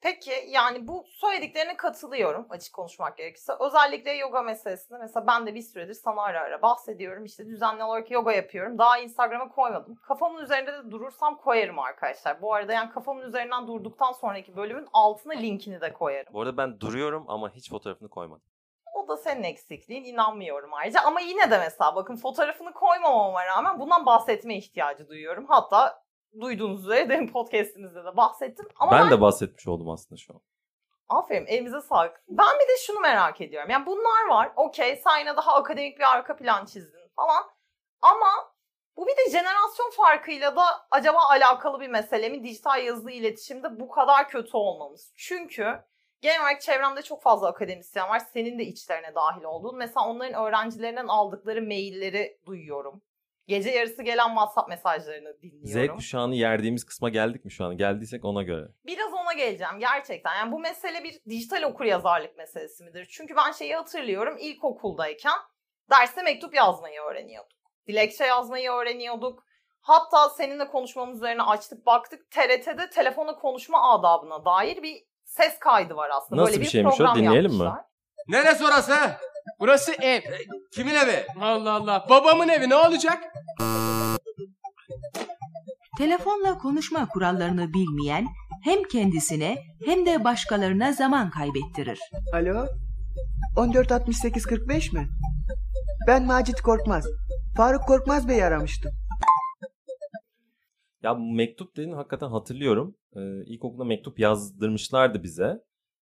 Peki 0.00 0.32
yani 0.48 0.88
bu 0.88 1.04
söylediklerine 1.08 1.76
katılıyorum 1.76 2.46
açık 2.50 2.74
konuşmak 2.74 3.16
gerekirse. 3.16 3.52
Özellikle 3.60 4.12
yoga 4.12 4.42
meselesinde 4.42 4.98
mesela 4.98 5.26
ben 5.26 5.46
de 5.46 5.54
bir 5.54 5.62
süredir 5.62 5.94
sana 5.94 6.22
ara 6.22 6.40
ara 6.40 6.62
bahsediyorum. 6.62 7.24
İşte 7.24 7.46
düzenli 7.46 7.84
olarak 7.84 8.10
yoga 8.10 8.32
yapıyorum. 8.32 8.78
Daha 8.78 8.98
Instagram'a 8.98 9.48
koymadım. 9.48 9.96
Kafamın 9.96 10.42
üzerinde 10.42 10.72
de 10.72 10.90
durursam 10.90 11.36
koyarım 11.36 11.78
arkadaşlar. 11.78 12.42
Bu 12.42 12.54
arada 12.54 12.72
yani 12.72 12.90
kafamın 12.90 13.22
üzerinden 13.22 13.66
durduktan 13.66 14.12
sonraki 14.12 14.56
bölümün 14.56 14.88
altına 14.92 15.32
linkini 15.32 15.80
de 15.80 15.92
koyarım. 15.92 16.32
Bu 16.32 16.40
arada 16.40 16.56
ben 16.56 16.80
duruyorum 16.80 17.24
ama 17.28 17.50
hiç 17.50 17.70
fotoğrafını 17.70 18.08
koymadım. 18.08 18.42
O 18.94 19.08
da 19.08 19.16
senin 19.16 19.42
eksikliğin 19.42 20.04
inanmıyorum 20.04 20.74
ayrıca. 20.74 21.00
Ama 21.00 21.20
yine 21.20 21.50
de 21.50 21.58
mesela 21.58 21.96
bakın 21.96 22.16
fotoğrafını 22.16 22.72
koymamama 22.72 23.46
rağmen 23.46 23.80
bundan 23.80 24.06
bahsetme 24.06 24.56
ihtiyacı 24.56 25.08
duyuyorum. 25.08 25.46
Hatta 25.48 26.05
duyduğunuz 26.40 26.84
üzere 26.84 27.08
demin 27.08 27.28
podcastimizde 27.28 28.04
de 28.04 28.16
bahsettim. 28.16 28.68
Ama 28.76 28.92
ben, 28.92 29.04
ben 29.04 29.10
de 29.10 29.20
bahsetmiş 29.20 29.68
oldum 29.68 29.90
aslında 29.90 30.18
şu 30.18 30.34
an. 30.34 30.40
Aferin 31.08 31.46
elimize 31.46 31.80
sağlık. 31.80 32.22
Ben 32.28 32.54
bir 32.54 32.68
de 32.68 32.76
şunu 32.86 33.00
merak 33.00 33.40
ediyorum. 33.40 33.70
Yani 33.70 33.86
bunlar 33.86 34.26
var. 34.28 34.52
Okey 34.56 34.96
sen 34.96 35.18
yine 35.18 35.36
daha 35.36 35.54
akademik 35.54 35.98
bir 35.98 36.12
arka 36.12 36.36
plan 36.36 36.64
çizdin 36.64 37.08
falan. 37.16 37.44
Ama 38.02 38.26
bu 38.96 39.06
bir 39.06 39.16
de 39.16 39.30
jenerasyon 39.30 39.90
farkıyla 39.90 40.56
da 40.56 40.64
acaba 40.90 41.18
alakalı 41.30 41.80
bir 41.80 41.88
mesele 41.88 42.28
mi? 42.28 42.44
Dijital 42.44 42.84
yazılı 42.84 43.10
iletişimde 43.10 43.80
bu 43.80 43.88
kadar 43.88 44.28
kötü 44.28 44.56
olmamız. 44.56 45.12
Çünkü 45.16 45.84
genel 46.20 46.40
olarak 46.40 46.60
çevremde 46.60 47.02
çok 47.02 47.22
fazla 47.22 47.48
akademisyen 47.48 48.08
var. 48.08 48.18
Senin 48.18 48.58
de 48.58 48.62
içlerine 48.62 49.14
dahil 49.14 49.42
olduğun. 49.42 49.76
Mesela 49.76 50.06
onların 50.06 50.42
öğrencilerinden 50.46 51.06
aldıkları 51.06 51.62
mailleri 51.62 52.38
duyuyorum. 52.46 53.02
Gece 53.48 53.70
yarısı 53.70 54.02
gelen 54.02 54.28
WhatsApp 54.28 54.68
mesajlarını 54.68 55.42
dinliyorum. 55.42 55.94
Z 55.94 55.96
kuşağını 55.96 56.34
yerdiğimiz 56.34 56.84
kısma 56.84 57.08
geldik 57.08 57.44
mi 57.44 57.52
şu 57.52 57.64
an? 57.64 57.76
Geldiysek 57.76 58.24
ona 58.24 58.42
göre. 58.42 58.68
Biraz 58.86 59.12
ona 59.14 59.32
geleceğim 59.32 59.78
gerçekten. 59.78 60.34
Yani 60.34 60.52
bu 60.52 60.58
mesele 60.58 61.04
bir 61.04 61.20
dijital 61.28 61.62
okur 61.62 61.84
yazarlık 61.84 62.36
meselesi 62.36 62.84
midir? 62.84 63.08
Çünkü 63.10 63.36
ben 63.36 63.52
şeyi 63.52 63.74
hatırlıyorum 63.74 64.36
ilkokuldayken 64.38 65.38
derste 65.90 66.22
mektup 66.22 66.54
yazmayı 66.54 67.00
öğreniyorduk. 67.00 67.58
Dilekçe 67.88 68.24
yazmayı 68.24 68.70
öğreniyorduk. 68.70 69.44
Hatta 69.80 70.28
seninle 70.28 70.68
konuşmamız 70.68 71.16
üzerine 71.16 71.42
açtık 71.42 71.86
baktık 71.86 72.30
TRT'de 72.30 72.90
telefona 72.90 73.34
konuşma 73.34 73.94
adabına 73.94 74.44
dair 74.44 74.82
bir 74.82 75.02
ses 75.24 75.58
kaydı 75.58 75.96
var 75.96 76.10
aslında. 76.12 76.40
Nasıl 76.42 76.52
Böyle 76.52 76.60
bir 76.60 76.66
bir 76.66 76.70
şeymiş 76.70 77.00
o? 77.00 77.14
Dinleyelim 77.14 77.52
mi? 77.52 77.64
yapmışlar. 77.64 77.84
Neresi 78.28 78.64
orası? 78.64 78.92
Burası 79.60 79.92
ev. 79.92 80.20
Kimin 80.74 80.94
evi? 80.94 81.26
Allah 81.40 81.72
Allah. 81.72 82.06
Babamın 82.10 82.48
evi 82.48 82.68
ne 82.68 82.76
olacak? 82.76 83.24
Telefonla 85.98 86.58
konuşma 86.58 87.08
kurallarını 87.08 87.72
bilmeyen 87.74 88.26
hem 88.64 88.82
kendisine 88.82 89.62
hem 89.84 90.06
de 90.06 90.24
başkalarına 90.24 90.92
zaman 90.92 91.30
kaybettirir. 91.30 91.98
Alo? 92.32 92.66
146845 93.56 94.92
mi? 94.92 95.08
Ben 96.06 96.24
Macit 96.26 96.60
Korkmaz. 96.60 97.06
Faruk 97.56 97.82
Korkmaz 97.86 98.28
Bey 98.28 98.44
aramıştım. 98.44 98.92
Ya 101.02 101.16
bu 101.18 101.32
mektup 101.32 101.76
dediğini 101.76 101.94
hakikaten 101.94 102.28
hatırlıyorum. 102.28 102.96
Ee, 103.16 103.20
ilkokulda 103.44 103.84
mektup 103.84 104.18
yazdırmışlardı 104.18 105.22
bize. 105.22 105.64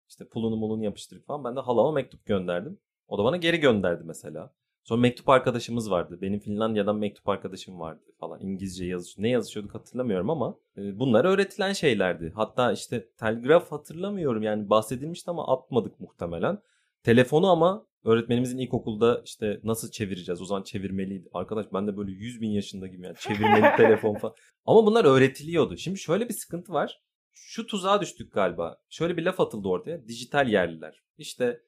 İşte 0.08 0.28
pulunu 0.28 0.56
mulunu 0.56 0.84
yapıştırıp 0.84 1.26
falan. 1.26 1.44
Ben 1.44 1.56
de 1.56 1.60
halama 1.60 1.92
mektup 1.92 2.26
gönderdim. 2.26 2.78
O 3.12 3.18
da 3.18 3.25
bana 3.25 3.37
geri 3.37 3.61
gönderdi 3.61 4.03
mesela. 4.05 4.55
Sonra 4.85 5.01
mektup 5.01 5.29
arkadaşımız 5.29 5.90
vardı. 5.90 6.18
Benim 6.22 6.40
Finlandiya'dan 6.40 6.96
mektup 6.96 7.29
arkadaşım 7.29 7.81
vardı 7.81 8.03
falan. 8.20 8.40
İngilizce 8.40 8.85
yazış 8.85 9.18
ne 9.18 9.29
yazışıyorduk 9.29 9.75
hatırlamıyorum 9.75 10.31
ama 10.31 10.59
e, 10.77 10.98
bunlar 10.98 11.25
öğretilen 11.25 11.72
şeylerdi. 11.72 12.33
Hatta 12.35 12.72
işte 12.72 13.09
telgraf 13.18 13.72
hatırlamıyorum 13.72 14.42
yani 14.42 14.70
bahsedilmişti 14.70 15.31
ama 15.31 15.53
atmadık 15.53 16.01
muhtemelen. 16.01 16.59
Telefonu 17.03 17.51
ama 17.51 17.87
öğretmenimizin 18.05 18.59
ilkokulda 18.59 19.22
işte 19.25 19.61
nasıl 19.64 19.90
çevireceğiz 19.90 20.42
o 20.42 20.44
zaman 20.44 20.62
çevirmeliydi. 20.62 21.29
Arkadaş 21.33 21.66
ben 21.72 21.87
de 21.87 21.96
böyle 21.96 22.11
100 22.11 22.40
bin 22.40 22.51
yaşında 22.51 22.87
gibi 22.87 23.05
yani 23.05 23.16
çevirmeli 23.16 23.66
telefon 23.77 24.14
falan. 24.14 24.35
Ama 24.66 24.87
bunlar 24.87 25.05
öğretiliyordu. 25.05 25.77
Şimdi 25.77 25.98
şöyle 25.98 26.29
bir 26.29 26.35
sıkıntı 26.35 26.72
var. 26.72 27.01
Şu 27.33 27.66
tuzağa 27.66 28.01
düştük 28.01 28.33
galiba. 28.33 28.77
Şöyle 28.88 29.16
bir 29.16 29.22
laf 29.22 29.40
atıldı 29.40 29.68
ortaya. 29.68 30.09
Dijital 30.09 30.48
yerliler. 30.48 31.03
İşte 31.18 31.61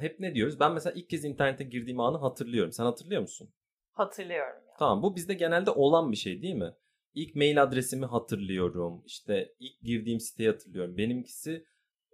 hep 0.00 0.20
ne 0.20 0.34
diyoruz? 0.34 0.60
Ben 0.60 0.72
mesela 0.72 0.94
ilk 0.96 1.10
kez 1.10 1.24
internete 1.24 1.64
girdiğim 1.64 2.00
anı 2.00 2.18
hatırlıyorum. 2.18 2.72
Sen 2.72 2.84
hatırlıyor 2.84 3.20
musun? 3.20 3.50
Hatırlıyorum. 3.92 4.62
Ya. 4.68 4.74
Tamam 4.78 5.02
bu 5.02 5.16
bizde 5.16 5.34
genelde 5.34 5.70
olan 5.70 6.12
bir 6.12 6.16
şey 6.16 6.42
değil 6.42 6.54
mi? 6.54 6.74
İlk 7.14 7.36
mail 7.36 7.62
adresimi 7.62 8.06
hatırlıyorum. 8.06 9.02
İşte 9.06 9.54
ilk 9.58 9.80
girdiğim 9.80 10.20
siteyi 10.20 10.48
hatırlıyorum. 10.48 10.96
Benimkisi 10.96 11.64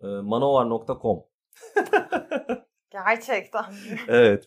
e, 0.03 0.07
manovar.com. 0.07 1.25
Gerçekten. 2.91 3.65
evet 4.09 4.47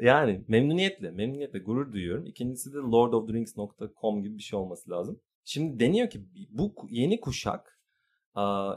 yani 0.00 0.44
memnuniyetle 0.48 1.10
memnuniyetle 1.10 1.58
gurur 1.58 1.92
duyuyorum. 1.92 2.26
İkincisi 2.26 2.72
de 2.72 2.78
lordofdrinks.com 2.78 4.22
gibi 4.22 4.38
bir 4.38 4.42
şey 4.42 4.58
olması 4.58 4.90
lazım. 4.90 5.20
Şimdi 5.44 5.80
deniyor 5.80 6.10
ki 6.10 6.20
bu 6.50 6.74
yeni 6.90 7.20
kuşak 7.20 7.77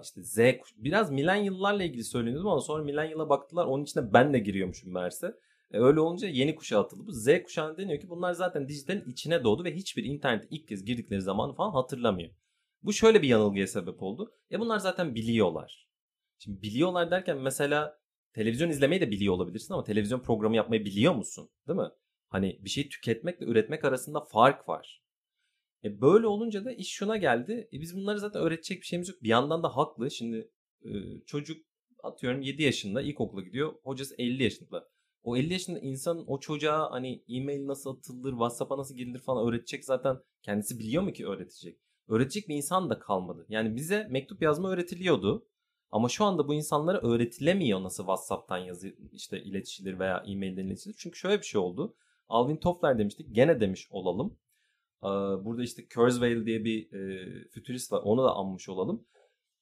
işte 0.04 0.24
Z 0.24 0.40
biraz 0.76 1.12
milenyıllarla 1.12 1.84
ilgili 1.84 2.04
söyleniyordu 2.04 2.50
ama 2.50 2.62
sonra 2.62 2.84
milenyıla 2.84 3.30
baktılar 3.30 3.66
onun 3.66 3.84
içine 3.84 4.14
ben 4.14 4.34
de 4.34 4.40
giriyormuşum 4.40 4.94
meğerse. 4.94 5.36
E, 5.72 5.80
öyle 5.80 6.00
olunca 6.00 6.28
yeni 6.28 6.56
kuşağı 6.56 6.82
atıldı. 6.82 7.08
Bu 7.08 7.12
Z 7.12 7.28
kuşağı 7.44 7.78
deniyor 7.78 8.00
ki 8.00 8.10
bunlar 8.10 8.34
zaten 8.34 8.68
dijitalin 8.68 9.10
içine 9.10 9.44
doğdu 9.44 9.64
ve 9.64 9.76
hiçbir 9.76 10.04
internete 10.04 10.48
ilk 10.50 10.68
kez 10.68 10.86
girdikleri 10.86 11.22
zamanı 11.22 11.54
falan 11.54 11.72
hatırlamıyor. 11.72 12.32
Bu 12.84 12.94
şöyle 12.94 13.22
bir 13.22 13.28
yanılgıya 13.28 13.68
sebep 13.68 14.04
oldu. 14.04 14.34
E 14.52 14.60
bunlar 14.60 14.80
zaten 14.80 15.16
biliyorlar. 15.16 15.88
Şimdi 16.40 16.62
biliyorlar 16.62 17.12
derken 17.12 17.38
mesela 17.38 18.00
televizyon 18.34 18.70
izlemeyi 18.70 19.02
de 19.02 19.12
biliyor 19.12 19.34
olabilirsin 19.34 19.74
ama 19.74 19.84
televizyon 19.84 20.20
programı 20.20 20.56
yapmayı 20.56 20.86
biliyor 20.86 21.16
musun? 21.16 21.50
Değil 21.68 21.80
mi? 21.80 21.90
Hani 22.28 22.60
bir 22.62 22.70
şeyi 22.70 22.90
tüketmekle 22.90 23.46
üretmek 23.46 23.86
arasında 23.86 24.22
fark 24.22 24.70
var. 24.70 25.01
E 25.84 26.02
böyle 26.02 26.28
olunca 26.28 26.66
da 26.66 26.72
iş 26.72 26.90
şuna 26.90 27.18
geldi. 27.18 27.70
E 27.74 27.82
biz 27.82 27.96
bunları 27.96 28.20
zaten 28.20 28.42
öğretecek 28.42 28.82
bir 28.82 28.86
şeyimiz 28.86 29.10
yok. 29.10 29.24
Bir 29.24 29.30
yandan 29.30 29.64
da 29.64 29.78
haklı. 29.78 30.12
Şimdi 30.12 30.52
e, 30.86 30.90
çocuk 31.26 31.66
atıyorum 32.04 32.42
7 32.42 32.64
yaşında 32.64 33.02
ilkokula 33.02 33.42
gidiyor. 33.42 33.74
Hocası 33.84 34.16
50 34.18 34.44
yaşında. 34.44 34.90
O 35.24 35.38
50 35.38 35.54
yaşında 35.54 35.80
insan 35.80 36.24
o 36.28 36.40
çocuğa 36.40 36.92
hani 36.92 37.24
e-mail 37.30 37.68
nasıl 37.68 37.98
atılır, 37.98 38.32
WhatsApp'a 38.32 38.78
nasıl 38.78 38.96
girilir 38.96 39.20
falan 39.20 39.48
öğretecek 39.48 39.86
zaten. 39.86 40.18
Kendisi 40.42 40.80
biliyor 40.80 41.04
mu 41.04 41.14
ki 41.14 41.28
öğretecek? 41.28 41.80
Öğretecek 42.08 42.50
bir 42.50 42.56
insan 42.56 42.90
da 42.90 43.00
kalmadı. 43.00 43.46
Yani 43.50 43.76
bize 43.76 44.08
mektup 44.10 44.42
yazma 44.42 44.70
öğretiliyordu. 44.70 45.48
Ama 45.92 46.10
şu 46.10 46.26
anda 46.26 46.48
bu 46.48 46.54
insanlara 46.54 47.02
öğretilemiyor 47.02 47.84
nasıl 47.84 48.04
WhatsApp'tan 48.04 48.58
yazı 48.58 48.96
işte 49.12 49.44
iletişilir 49.44 50.00
veya 50.00 50.24
e-mailden 50.28 50.66
iletilir. 50.66 50.96
Çünkü 50.98 51.18
şöyle 51.18 51.38
bir 51.38 51.46
şey 51.46 51.62
oldu. 51.62 51.96
Alvin 52.30 52.58
Toffler 52.58 53.00
demiştik. 53.00 53.36
Gene 53.36 53.60
demiş 53.60 53.88
olalım. 53.92 54.38
Burada 55.46 55.64
işte 55.64 55.88
Kurzweil 55.88 56.46
diye 56.46 56.66
bir 56.66 56.94
e, 56.94 57.50
fütürist 57.50 57.92
var. 57.92 58.02
Onu 58.04 58.24
da 58.24 58.32
anmış 58.36 58.70
olalım. 58.70 59.06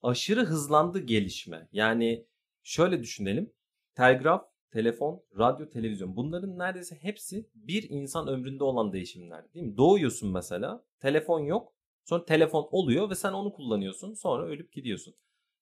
Aşırı 0.04 0.46
hızlandı 0.46 1.00
gelişme. 1.00 1.70
Yani 1.72 2.26
şöyle 2.64 3.00
düşünelim. 3.04 3.54
Telgraf, 3.96 4.46
telefon, 4.72 5.24
radyo, 5.38 5.70
televizyon. 5.70 6.16
Bunların 6.16 6.58
neredeyse 6.58 6.96
hepsi 6.96 7.50
bir 7.56 7.90
insan 7.90 8.28
ömründe 8.28 8.64
olan 8.64 8.94
değişimler. 8.94 9.54
Değil 9.54 9.66
mi? 9.66 9.78
Doğuyorsun 9.78 10.32
mesela. 10.34 10.86
Telefon 11.00 11.40
yok. 11.40 11.74
Sonra 12.06 12.26
telefon 12.26 12.68
oluyor 12.72 13.10
ve 13.10 13.16
sen 13.16 13.34
onu 13.34 13.54
kullanıyorsun. 13.54 14.14
Sonra 14.14 14.46
ölüp 14.46 14.74
gidiyorsun. 14.74 15.16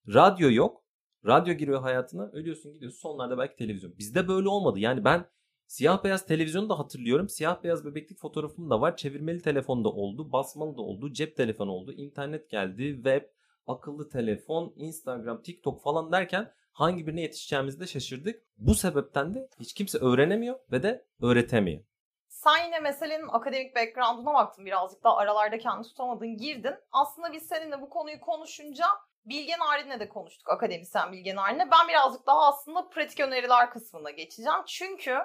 Radyo 0.07 0.51
yok. 0.51 0.83
Radyo 1.25 1.53
giriyor 1.53 1.81
hayatına. 1.81 2.29
Ölüyorsun 2.33 2.73
gidiyorsun. 2.73 2.99
Sonlarda 2.99 3.37
belki 3.37 3.55
televizyon. 3.55 3.97
Bizde 3.97 4.27
böyle 4.27 4.49
olmadı. 4.49 4.79
Yani 4.79 5.03
ben 5.03 5.25
Siyah 5.67 6.03
beyaz 6.03 6.25
televizyonu 6.25 6.69
da 6.69 6.79
hatırlıyorum. 6.79 7.29
Siyah 7.29 7.63
beyaz 7.63 7.85
bebeklik 7.85 8.19
fotoğrafım 8.19 8.69
da 8.69 8.81
var. 8.81 8.97
Çevirmeli 8.97 9.41
telefonda 9.41 9.89
oldu. 9.89 10.31
Basmalı 10.31 10.77
da 10.77 10.81
oldu. 10.81 11.13
Cep 11.13 11.37
telefonu 11.37 11.71
oldu. 11.71 11.91
internet 11.91 12.49
geldi. 12.49 12.93
Web, 12.95 13.23
akıllı 13.67 14.09
telefon, 14.09 14.73
Instagram, 14.75 15.41
TikTok 15.41 15.83
falan 15.83 16.11
derken 16.11 16.51
hangi 16.71 17.07
birine 17.07 17.21
yetişeceğimizi 17.21 17.79
de 17.79 17.87
şaşırdık. 17.87 18.43
Bu 18.57 18.75
sebepten 18.75 19.33
de 19.33 19.49
hiç 19.59 19.73
kimse 19.73 19.97
öğrenemiyor 19.97 20.59
ve 20.71 20.83
de 20.83 21.05
öğretemiyor. 21.21 21.81
Sen 22.27 22.65
yine 22.65 22.79
meselenin 22.79 23.27
akademik 23.27 23.75
background'una 23.75 24.33
baktın 24.33 24.65
birazcık 24.65 25.03
daha 25.03 25.17
aralarda 25.17 25.57
kendi 25.57 25.87
tutamadın 25.87 26.37
girdin. 26.37 26.75
Aslında 26.91 27.33
biz 27.33 27.47
seninle 27.47 27.81
bu 27.81 27.89
konuyu 27.89 28.21
konuşunca 28.21 28.85
Bilge 29.25 29.53
Narin'le 29.59 29.99
de 29.99 30.09
konuştuk 30.09 30.49
akademisyen 30.49 31.11
Bilge 31.11 31.35
Narin'le. 31.35 31.71
Ben 31.71 31.87
birazcık 31.87 32.27
daha 32.27 32.47
aslında 32.47 32.89
pratik 32.89 33.19
öneriler 33.19 33.71
kısmına 33.71 34.11
geçeceğim. 34.11 34.59
Çünkü 34.67 35.17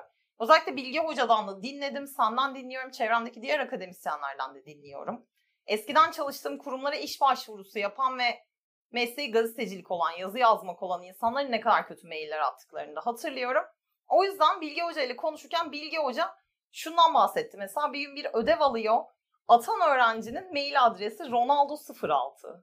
Özellikle 0.43 0.77
Bilge 0.77 0.99
Hoca'dan 0.99 1.49
da 1.49 1.63
dinledim, 1.63 2.07
senden 2.07 2.55
dinliyorum, 2.55 2.91
çevremdeki 2.91 3.43
diğer 3.43 3.61
akademisyenlerden 3.61 4.55
de 4.55 4.65
dinliyorum. 4.67 5.27
Eskiden 5.67 6.11
çalıştığım 6.11 6.59
kurumlara 6.59 6.97
iş 6.97 7.21
başvurusu 7.21 7.79
yapan 7.79 8.19
ve 8.19 8.45
mesleği 8.93 9.31
gazetecilik 9.31 9.91
olan, 9.91 10.11
yazı 10.11 10.39
yazmak 10.39 10.83
olan 10.83 11.03
insanların 11.03 11.53
ne 11.53 11.61
kadar 11.61 11.87
kötü 11.89 12.09
mailler 12.09 12.39
attıklarını 12.39 12.97
da 12.97 13.01
hatırlıyorum. 13.01 13.65
O 14.09 14.25
yüzden 14.25 14.61
Bilge 14.61 14.83
Hoca 14.83 15.03
ile 15.03 15.17
konuşurken 15.17 15.73
Bilge 15.73 15.99
Hoca 15.99 16.35
şundan 16.73 17.15
bahsetti. 17.15 17.57
Mesela 17.57 17.93
bir 17.93 18.01
gün 18.01 18.17
bir 18.17 18.27
ödev 18.33 18.61
alıyor. 18.61 19.05
Atan 19.49 19.81
öğrencinin 19.81 20.53
mail 20.53 20.85
adresi 20.85 21.23
Ronaldo06. 21.23 22.63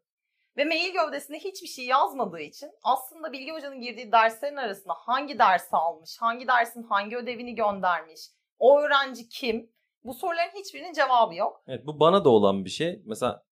Ve 0.58 0.66
mail 0.66 0.94
gövdesinde 0.94 1.40
hiçbir 1.40 1.68
şey 1.68 1.86
yazmadığı 1.86 2.40
için 2.40 2.72
aslında 2.84 3.32
Bilge 3.32 3.52
Hoca'nın 3.52 3.82
girdiği 3.82 4.12
derslerin 4.12 4.56
arasında 4.56 4.94
hangi 4.94 5.40
dersi 5.40 5.76
almış, 5.76 6.18
hangi 6.20 6.48
dersin 6.48 6.84
hangi 6.84 7.18
ödevini 7.18 7.56
göndermiş, 7.56 8.22
o 8.60 8.80
öğrenci 8.80 9.30
kim? 9.30 9.72
Bu 10.04 10.14
soruların 10.14 10.60
hiçbirinin 10.60 10.94
cevabı 10.94 11.36
yok. 11.36 11.64
Evet 11.68 11.86
bu 11.86 12.00
bana 12.00 12.26
da 12.26 12.30
olan 12.30 12.66
bir 12.66 12.70
şey. 12.70 13.02
Mesela 13.06 13.46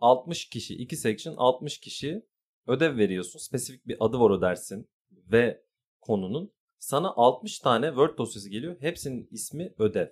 60 0.00 0.48
kişi, 0.48 0.74
2 0.74 0.96
section 0.96 1.34
60 1.36 1.80
kişi 1.80 2.22
ödev 2.66 2.96
veriyorsun. 2.98 3.38
Spesifik 3.38 3.86
bir 3.86 3.96
adı 4.00 4.20
var 4.20 4.30
o 4.30 4.42
dersin 4.42 4.90
ve 5.12 5.64
konunun. 6.00 6.54
Sana 6.78 7.12
60 7.16 7.58
tane 7.58 7.88
Word 7.88 8.18
dosyası 8.18 8.50
geliyor. 8.50 8.76
Hepsinin 8.80 9.28
ismi 9.30 9.74
ödev. 9.78 10.08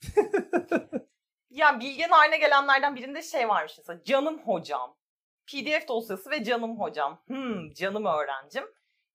Yani 1.50 1.80
Bilge'nin 1.80 2.08
haline 2.08 2.38
gelenlerden 2.38 2.96
birinde 2.96 3.22
şey 3.22 3.48
varmış 3.48 3.74
mesela 3.78 4.04
canım 4.04 4.38
hocam. 4.38 4.97
PDF 5.52 5.88
dosyası 5.88 6.30
ve 6.30 6.44
canım 6.44 6.80
hocam. 6.80 7.22
Hmm, 7.26 7.72
canım 7.72 8.04
öğrencim. 8.04 8.64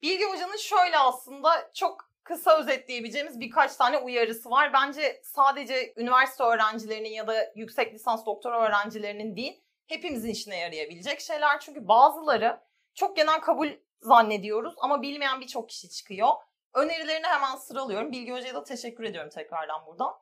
Bilge 0.01 0.25
Hoca'nın 0.25 0.57
şöyle 0.57 0.97
aslında 0.97 1.71
çok 1.73 2.09
kısa 2.23 2.59
özetleyebileceğimiz 2.59 3.39
birkaç 3.39 3.75
tane 3.75 3.97
uyarısı 3.97 4.49
var. 4.49 4.73
Bence 4.73 5.21
sadece 5.23 5.93
üniversite 5.97 6.43
öğrencilerinin 6.43 7.09
ya 7.09 7.27
da 7.27 7.51
yüksek 7.55 7.93
lisans 7.93 8.25
doktora 8.25 8.61
öğrencilerinin 8.61 9.35
değil, 9.35 9.61
hepimizin 9.87 10.29
işine 10.29 10.57
yarayabilecek 10.59 11.21
şeyler. 11.21 11.59
Çünkü 11.59 11.87
bazıları 11.87 12.59
çok 12.93 13.15
genel 13.15 13.41
kabul 13.41 13.69
zannediyoruz 13.99 14.75
ama 14.77 15.01
bilmeyen 15.01 15.41
birçok 15.41 15.69
kişi 15.69 15.89
çıkıyor. 15.89 16.29
Önerilerini 16.73 17.27
hemen 17.27 17.55
sıralıyorum. 17.55 18.11
Bilge 18.11 18.31
Hoca'ya 18.31 18.55
da 18.55 18.63
teşekkür 18.63 19.03
ediyorum 19.03 19.29
tekrardan 19.29 19.85
buradan. 19.85 20.13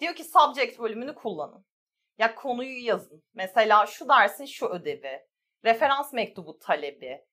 Diyor 0.00 0.14
ki 0.14 0.24
subject 0.24 0.78
bölümünü 0.78 1.14
kullanın. 1.14 1.64
Ya 2.18 2.34
konuyu 2.34 2.84
yazın. 2.84 3.22
Mesela 3.34 3.86
şu 3.86 4.08
dersin 4.08 4.44
şu 4.44 4.66
ödevi, 4.66 5.26
referans 5.64 6.12
mektubu 6.12 6.58
talebi. 6.58 7.24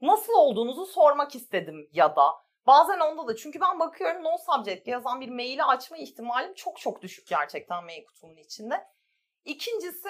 Nasıl 0.00 0.32
olduğunuzu 0.32 0.86
sormak 0.86 1.34
istedim 1.34 1.88
ya 1.92 2.16
da 2.16 2.34
bazen 2.66 3.00
onda 3.00 3.26
da 3.26 3.36
çünkü 3.36 3.60
ben 3.60 3.80
bakıyorum 3.80 4.24
no 4.24 4.36
subject 4.38 4.88
yazan 4.88 5.20
bir 5.20 5.28
maili 5.28 5.64
açma 5.64 5.96
ihtimalim 5.96 6.54
çok 6.54 6.80
çok 6.80 7.02
düşük 7.02 7.26
gerçekten 7.26 7.84
mail 7.84 8.04
kutumun 8.04 8.36
içinde. 8.36 8.86
İkincisi 9.44 10.08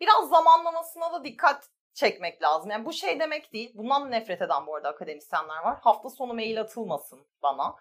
biraz 0.00 0.28
zamanlamasına 0.28 1.12
da 1.12 1.24
dikkat 1.24 1.70
çekmek 1.94 2.42
lazım. 2.42 2.70
Yani 2.70 2.84
bu 2.86 2.92
şey 2.92 3.20
demek 3.20 3.52
değil. 3.52 3.72
Bundan 3.74 4.04
da 4.04 4.08
nefret 4.08 4.42
eden 4.42 4.66
bu 4.66 4.74
arada 4.74 4.88
akademisyenler 4.88 5.62
var. 5.62 5.78
Hafta 5.80 6.10
sonu 6.10 6.34
mail 6.34 6.60
atılmasın 6.60 7.26
bana. 7.42 7.76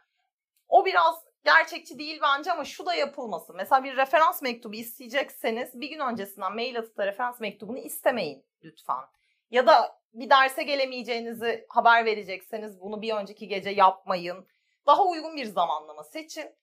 O 0.68 0.86
biraz 0.86 1.16
gerçekçi 1.44 2.00
değil 2.00 2.20
bence 2.22 2.52
ama 2.52 2.66
şu 2.66 2.86
da 2.86 2.96
yapılmasın. 2.96 3.56
Mesela 3.56 3.84
bir 3.84 3.98
referans 3.98 4.42
mektubu 4.42 4.76
isteyecekseniz 4.76 5.80
bir 5.82 5.90
gün 5.90 6.00
öncesinden 6.00 6.56
mail 6.56 6.80
atıp 6.80 6.98
da 6.98 7.06
referans 7.06 7.40
mektubunu 7.40 7.80
istemeyin 7.80 8.46
lütfen. 8.66 9.06
Ya 9.52 9.68
da 9.68 10.00
bir 10.14 10.30
derse 10.30 10.64
gelemeyeceğinizi 10.64 11.66
haber 11.70 12.06
verecekseniz 12.06 12.82
bunu 12.82 13.02
bir 13.02 13.14
önceki 13.14 13.48
gece 13.48 13.70
yapmayın. 13.70 14.48
Daha 14.88 15.06
uygun 15.06 15.36
bir 15.36 15.46
zamanlama 15.46 16.04
seçin. 16.04 16.56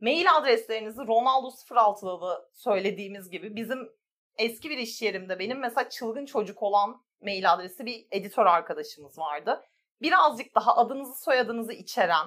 Mail 0.00 0.36
adreslerinizi 0.36 1.00
Ronaldo 1.00 1.48
06'da 1.48 2.20
da 2.20 2.48
söylediğimiz 2.52 3.30
gibi 3.30 3.56
bizim 3.56 3.92
eski 4.38 4.70
bir 4.70 4.78
iş 4.78 5.02
yerimde 5.02 5.38
benim 5.38 5.58
mesela 5.58 5.88
çılgın 5.88 6.26
çocuk 6.26 6.62
olan 6.62 7.02
mail 7.22 7.52
adresi 7.52 7.86
bir 7.86 8.06
editör 8.10 8.46
arkadaşımız 8.46 9.18
vardı. 9.18 9.64
Birazcık 10.02 10.54
daha 10.54 10.76
adınızı 10.76 11.22
soyadınızı 11.22 11.72
içeren, 11.72 12.26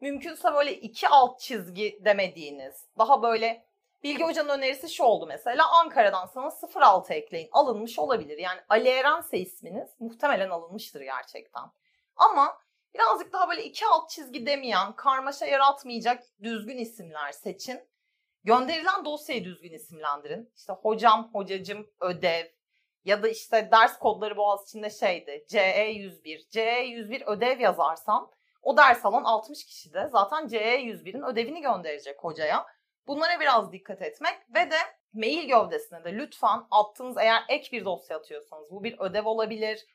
mümkünse 0.00 0.54
böyle 0.54 0.74
iki 0.74 1.08
alt 1.08 1.40
çizgi 1.40 2.00
demediğiniz, 2.04 2.86
daha 2.98 3.22
böyle 3.22 3.65
Bilge 4.02 4.24
Hoca'nın 4.24 4.48
önerisi 4.48 4.88
şu 4.88 5.04
oldu 5.04 5.26
mesela 5.26 5.70
Ankara'dan 5.70 6.26
sana 6.26 6.50
06 6.74 7.14
ekleyin 7.14 7.48
alınmış 7.52 7.98
olabilir. 7.98 8.38
Yani 8.38 8.60
Ali 8.68 8.88
Erense 8.88 9.38
isminiz 9.38 9.88
muhtemelen 9.98 10.50
alınmıştır 10.50 11.00
gerçekten. 11.00 11.64
Ama 12.16 12.58
birazcık 12.94 13.32
daha 13.32 13.48
böyle 13.48 13.64
iki 13.64 13.86
alt 13.86 14.10
çizgi 14.10 14.46
demeyen, 14.46 14.92
karmaşa 14.92 15.46
yaratmayacak 15.46 16.24
düzgün 16.42 16.78
isimler 16.78 17.32
seçin. 17.32 17.80
Gönderilen 18.44 19.04
dosyayı 19.04 19.44
düzgün 19.44 19.72
isimlendirin. 19.72 20.52
İşte 20.56 20.72
hocam, 20.72 21.30
hocacım, 21.32 21.90
ödev 22.00 22.46
ya 23.04 23.22
da 23.22 23.28
işte 23.28 23.68
ders 23.72 23.98
kodları 23.98 24.36
boğaz 24.36 24.68
içinde 24.68 24.90
şeydi. 24.90 25.44
CE101. 25.48 26.50
CE101 26.50 27.24
ödev 27.24 27.60
yazarsan 27.60 28.30
o 28.62 28.76
ders 28.76 29.06
alan 29.06 29.24
60 29.24 29.64
kişi 29.64 29.94
de 29.94 30.08
zaten 30.12 30.46
CE101'in 30.46 31.22
ödevini 31.22 31.60
gönderecek 31.60 32.24
hocaya. 32.24 32.66
Bunlara 33.08 33.40
biraz 33.40 33.72
dikkat 33.72 34.02
etmek 34.02 34.34
ve 34.54 34.70
de 34.70 34.76
mail 35.14 35.48
gövdesine 35.48 36.04
de 36.04 36.14
lütfen 36.14 36.60
attığınız 36.70 37.16
eğer 37.16 37.42
ek 37.48 37.68
bir 37.72 37.84
dosya 37.84 38.16
atıyorsanız 38.16 38.70
bu 38.70 38.84
bir 38.84 38.98
ödev 38.98 39.24
olabilir. 39.24 39.86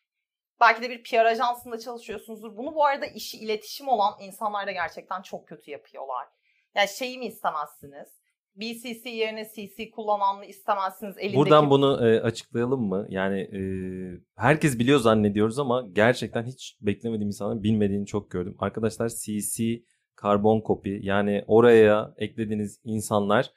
Belki 0.61 0.81
de 0.81 0.89
bir 0.89 1.03
PR 1.03 1.25
ajansında 1.25 1.79
çalışıyorsunuzdur. 1.79 2.57
Bunu 2.57 2.75
bu 2.75 2.85
arada 2.85 3.05
işi 3.05 3.37
iletişim 3.37 3.87
olan 3.87 4.13
insanlar 4.21 4.67
da 4.67 4.71
gerçekten 4.71 5.21
çok 5.21 5.47
kötü 5.47 5.71
yapıyorlar. 5.71 6.27
Yani 6.75 6.87
şeyi 6.87 7.17
mi 7.17 7.25
istemezsiniz? 7.25 8.21
BCC 8.55 9.09
yerine 9.09 9.49
CC 9.55 9.91
kullananlı 9.91 10.45
istemezsiniz 10.45 11.17
elindeki. 11.17 11.37
Buradan 11.37 11.69
bunu 11.69 12.07
e, 12.07 12.21
açıklayalım 12.21 12.81
mı? 12.81 13.05
Yani 13.09 13.39
e, 13.39 13.61
herkes 14.35 14.79
biliyor 14.79 14.99
zannediyoruz 14.99 15.59
ama 15.59 15.87
gerçekten 15.91 16.43
hiç 16.43 16.77
beklemediğim 16.81 17.27
insanların 17.27 17.63
bilmediğini 17.63 18.05
çok 18.05 18.31
gördüm. 18.31 18.55
Arkadaşlar 18.59 19.09
CC 19.09 19.83
karbon 20.21 20.61
kopi 20.61 20.99
yani 21.03 21.43
oraya 21.47 22.13
eklediğiniz 22.17 22.79
insanlar 22.83 23.51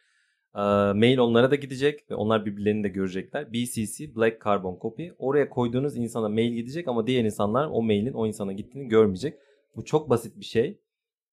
e, 0.55 0.63
mail 0.93 1.19
onlara 1.19 1.51
da 1.51 1.55
gidecek 1.55 2.11
ve 2.11 2.15
onlar 2.15 2.47
birbirlerini 2.47 2.85
de 2.85 2.89
görecekler. 2.89 3.53
BCC 3.53 4.17
Black 4.17 4.45
Carbon 4.45 4.79
Copy 4.83 5.09
oraya 5.19 5.51
koyduğunuz 5.51 5.97
insana 5.97 6.29
mail 6.29 6.53
gidecek 6.53 6.89
ama 6.89 7.07
diğer 7.07 7.25
insanlar 7.25 7.69
o 7.73 7.83
mailin 7.83 8.13
o 8.13 8.27
insana 8.27 8.53
gittiğini 8.53 8.89
görmeyecek. 8.89 9.39
Bu 9.77 9.85
çok 9.85 10.11
basit 10.11 10.41
bir 10.41 10.45
şey. 10.45 10.81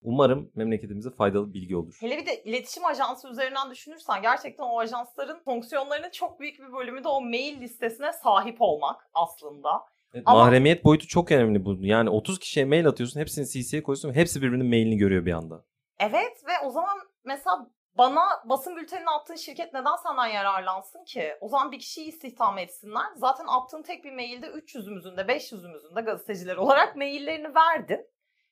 Umarım 0.04 0.50
memleketimize 0.54 1.10
faydalı 1.10 1.54
bilgi 1.54 1.76
olur. 1.76 1.96
Hele 2.00 2.16
bir 2.18 2.26
de 2.26 2.42
iletişim 2.44 2.84
ajansı 2.84 3.28
üzerinden 3.28 3.70
düşünürsen 3.70 4.22
gerçekten 4.22 4.64
o 4.64 4.78
ajansların 4.78 5.38
fonksiyonlarının 5.44 6.10
çok 6.10 6.40
büyük 6.40 6.58
bir 6.60 6.72
bölümü 6.72 7.04
de 7.04 7.08
o 7.08 7.20
mail 7.20 7.60
listesine 7.60 8.12
sahip 8.12 8.56
olmak 8.60 9.10
aslında. 9.14 9.91
Evet, 10.14 10.22
Ama- 10.26 10.44
Mahremiyet 10.44 10.84
boyutu 10.84 11.06
çok 11.06 11.32
önemli 11.32 11.64
bu. 11.64 11.76
Yani 11.80 12.10
30 12.10 12.38
kişiye 12.38 12.66
mail 12.66 12.86
atıyorsun, 12.86 13.20
hepsini 13.20 13.46
CC'ye 13.46 13.82
koyuyorsun 13.82 14.12
hepsi 14.12 14.42
birbirinin 14.42 14.66
mailini 14.66 14.96
görüyor 14.96 15.26
bir 15.26 15.32
anda. 15.32 15.64
Evet 16.00 16.42
ve 16.46 16.66
o 16.66 16.70
zaman 16.70 16.98
mesela 17.24 17.70
bana 17.98 18.22
basın 18.44 18.76
bültenini 18.76 19.10
attığın 19.10 19.36
şirket 19.36 19.72
neden 19.74 19.96
senden 19.96 20.26
yararlansın 20.26 21.04
ki? 21.04 21.32
O 21.40 21.48
zaman 21.48 21.72
bir 21.72 21.78
kişiyi 21.78 22.08
istihdam 22.08 22.58
etsinler. 22.58 23.06
Zaten 23.16 23.44
attığın 23.48 23.82
tek 23.82 24.04
bir 24.04 24.12
mailde 24.12 24.46
300'ümüzün 24.46 25.16
de 25.16 25.20
500'ümüzün 25.20 25.96
de 25.96 26.00
gazeteciler 26.00 26.56
olarak 26.56 26.96
maillerini 26.96 27.54
verdin. 27.54 28.06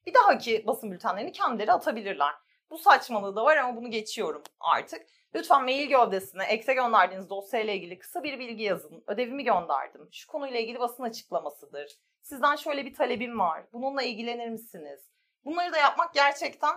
Bir 0.07 0.15
dahaki 0.15 0.67
basın 0.67 0.91
bültenlerini 0.91 1.33
kendileri 1.33 1.73
atabilirler. 1.73 2.33
Bu 2.71 2.79
saçmalığı 2.79 3.37
da 3.37 3.45
var 3.45 3.57
ama 3.57 3.77
bunu 3.77 3.91
geçiyorum 3.91 4.43
artık. 4.61 5.03
Lütfen 5.35 5.65
mail 5.65 5.89
gövdesine 5.89 6.45
ekse 6.45 6.75
gönderdiğiniz 6.75 7.31
dosyayla 7.31 7.73
ilgili 7.73 7.99
kısa 7.99 8.23
bir 8.23 8.39
bilgi 8.39 8.63
yazın. 8.63 9.05
Ödevimi 9.07 9.45
gönderdim. 9.45 10.09
Şu 10.13 10.29
konuyla 10.29 10.61
ilgili 10.61 10.81
basın 10.81 11.03
açıklamasıdır. 11.03 11.99
Sizden 12.23 12.57
şöyle 12.57 12.85
bir 12.87 12.95
talebim 12.95 13.39
var. 13.39 13.67
Bununla 13.73 14.03
ilgilenir 14.03 14.49
misiniz? 14.49 15.01
Bunları 15.45 15.73
da 15.73 15.77
yapmak 15.79 16.15
gerçekten 16.15 16.75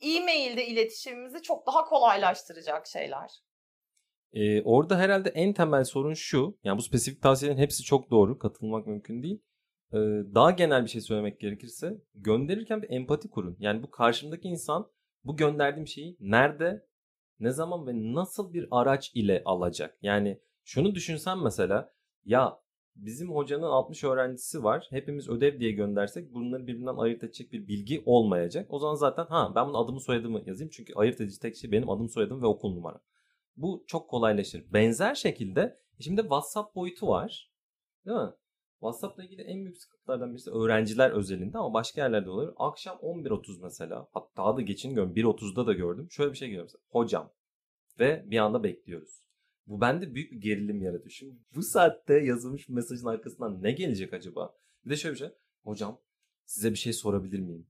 e-mailde 0.00 0.66
iletişimimizi 0.66 1.42
çok 1.42 1.66
daha 1.66 1.84
kolaylaştıracak 1.84 2.86
şeyler. 2.86 3.30
Ee, 4.32 4.62
orada 4.62 4.98
herhalde 4.98 5.28
en 5.28 5.52
temel 5.52 5.84
sorun 5.84 6.14
şu. 6.14 6.58
Yani 6.64 6.78
bu 6.78 6.82
spesifik 6.82 7.22
tavsiyelerin 7.22 7.62
hepsi 7.62 7.82
çok 7.82 8.10
doğru. 8.10 8.38
Katılmak 8.38 8.86
mümkün 8.86 9.22
değil. 9.22 9.42
Ee, 9.92 9.96
daha 10.34 10.50
genel 10.50 10.84
bir 10.84 10.88
şey 10.88 11.00
söylemek 11.00 11.40
gerekirse 11.40 11.92
gönderirken 12.14 12.82
bir 12.82 12.90
empati 12.90 13.30
kurun. 13.30 13.56
Yani 13.58 13.82
bu 13.82 13.90
karşımdaki 13.90 14.48
insan 14.48 14.90
bu 15.24 15.36
gönderdiğim 15.36 15.86
şeyi 15.86 16.16
nerede, 16.20 16.87
ne 17.40 17.50
zaman 17.50 17.86
ve 17.86 18.14
nasıl 18.14 18.52
bir 18.52 18.68
araç 18.70 19.10
ile 19.14 19.42
alacak? 19.44 19.98
Yani 20.02 20.40
şunu 20.64 20.94
düşünsen 20.94 21.38
mesela 21.38 21.92
ya 22.24 22.60
bizim 22.96 23.30
hocanın 23.30 23.62
60 23.62 24.04
öğrencisi 24.04 24.64
var. 24.64 24.86
Hepimiz 24.90 25.28
ödev 25.28 25.60
diye 25.60 25.72
göndersek 25.72 26.34
bunları 26.34 26.66
birbirinden 26.66 26.96
ayırt 26.96 27.24
edecek 27.24 27.52
bir 27.52 27.68
bilgi 27.68 28.02
olmayacak. 28.06 28.66
O 28.68 28.78
zaman 28.78 28.94
zaten 28.94 29.26
ha 29.26 29.52
ben 29.54 29.68
bunu 29.68 29.78
adımı 29.78 30.00
soyadımı 30.00 30.42
yazayım. 30.46 30.70
Çünkü 30.70 30.94
ayırt 30.94 31.20
edici 31.20 31.38
tek 31.40 31.56
şey 31.56 31.72
benim 31.72 31.90
adım 31.90 32.08
soyadım 32.08 32.42
ve 32.42 32.46
okul 32.46 32.74
numaram. 32.74 33.00
Bu 33.56 33.84
çok 33.86 34.10
kolaylaşır. 34.10 34.72
Benzer 34.72 35.14
şekilde 35.14 35.80
şimdi 36.00 36.20
WhatsApp 36.20 36.74
boyutu 36.74 37.08
var. 37.08 37.52
Değil 38.06 38.18
mi? 38.18 38.32
WhatsApp'la 38.80 39.24
ilgili 39.24 39.42
en 39.42 39.64
büyük 39.64 39.78
sıkıntılardan 39.78 40.32
birisi 40.32 40.50
öğrenciler 40.50 41.10
özelinde 41.10 41.58
ama 41.58 41.74
başka 41.74 42.00
yerlerde 42.00 42.30
olabilir. 42.30 42.54
Akşam 42.56 42.96
11.30 42.96 43.62
mesela 43.62 44.08
hatta 44.12 44.56
da 44.56 44.60
geçin 44.60 44.94
gördüm 44.94 45.14
1.30'da 45.16 45.66
da 45.66 45.72
gördüm. 45.72 46.08
Şöyle 46.10 46.32
bir 46.32 46.36
şey 46.36 46.48
görüyorum. 46.48 46.70
mesela, 46.72 46.84
Hocam 46.88 47.32
ve 47.98 48.24
bir 48.26 48.38
anda 48.38 48.62
bekliyoruz. 48.62 49.22
Bu 49.66 49.80
bende 49.80 50.14
büyük 50.14 50.32
bir 50.32 50.36
gerilim 50.36 50.82
yaratıyor. 50.82 51.10
Şimdi 51.10 51.36
bu 51.54 51.62
saatte 51.62 52.14
yazılmış 52.14 52.68
mesajın 52.68 53.06
arkasından 53.06 53.62
ne 53.62 53.72
gelecek 53.72 54.12
acaba? 54.12 54.54
Bir 54.84 54.90
de 54.90 54.96
şöyle 54.96 55.14
bir 55.14 55.18
şey. 55.18 55.28
Hocam 55.64 56.00
size 56.44 56.70
bir 56.70 56.78
şey 56.78 56.92
sorabilir 56.92 57.40
miyim? 57.40 57.66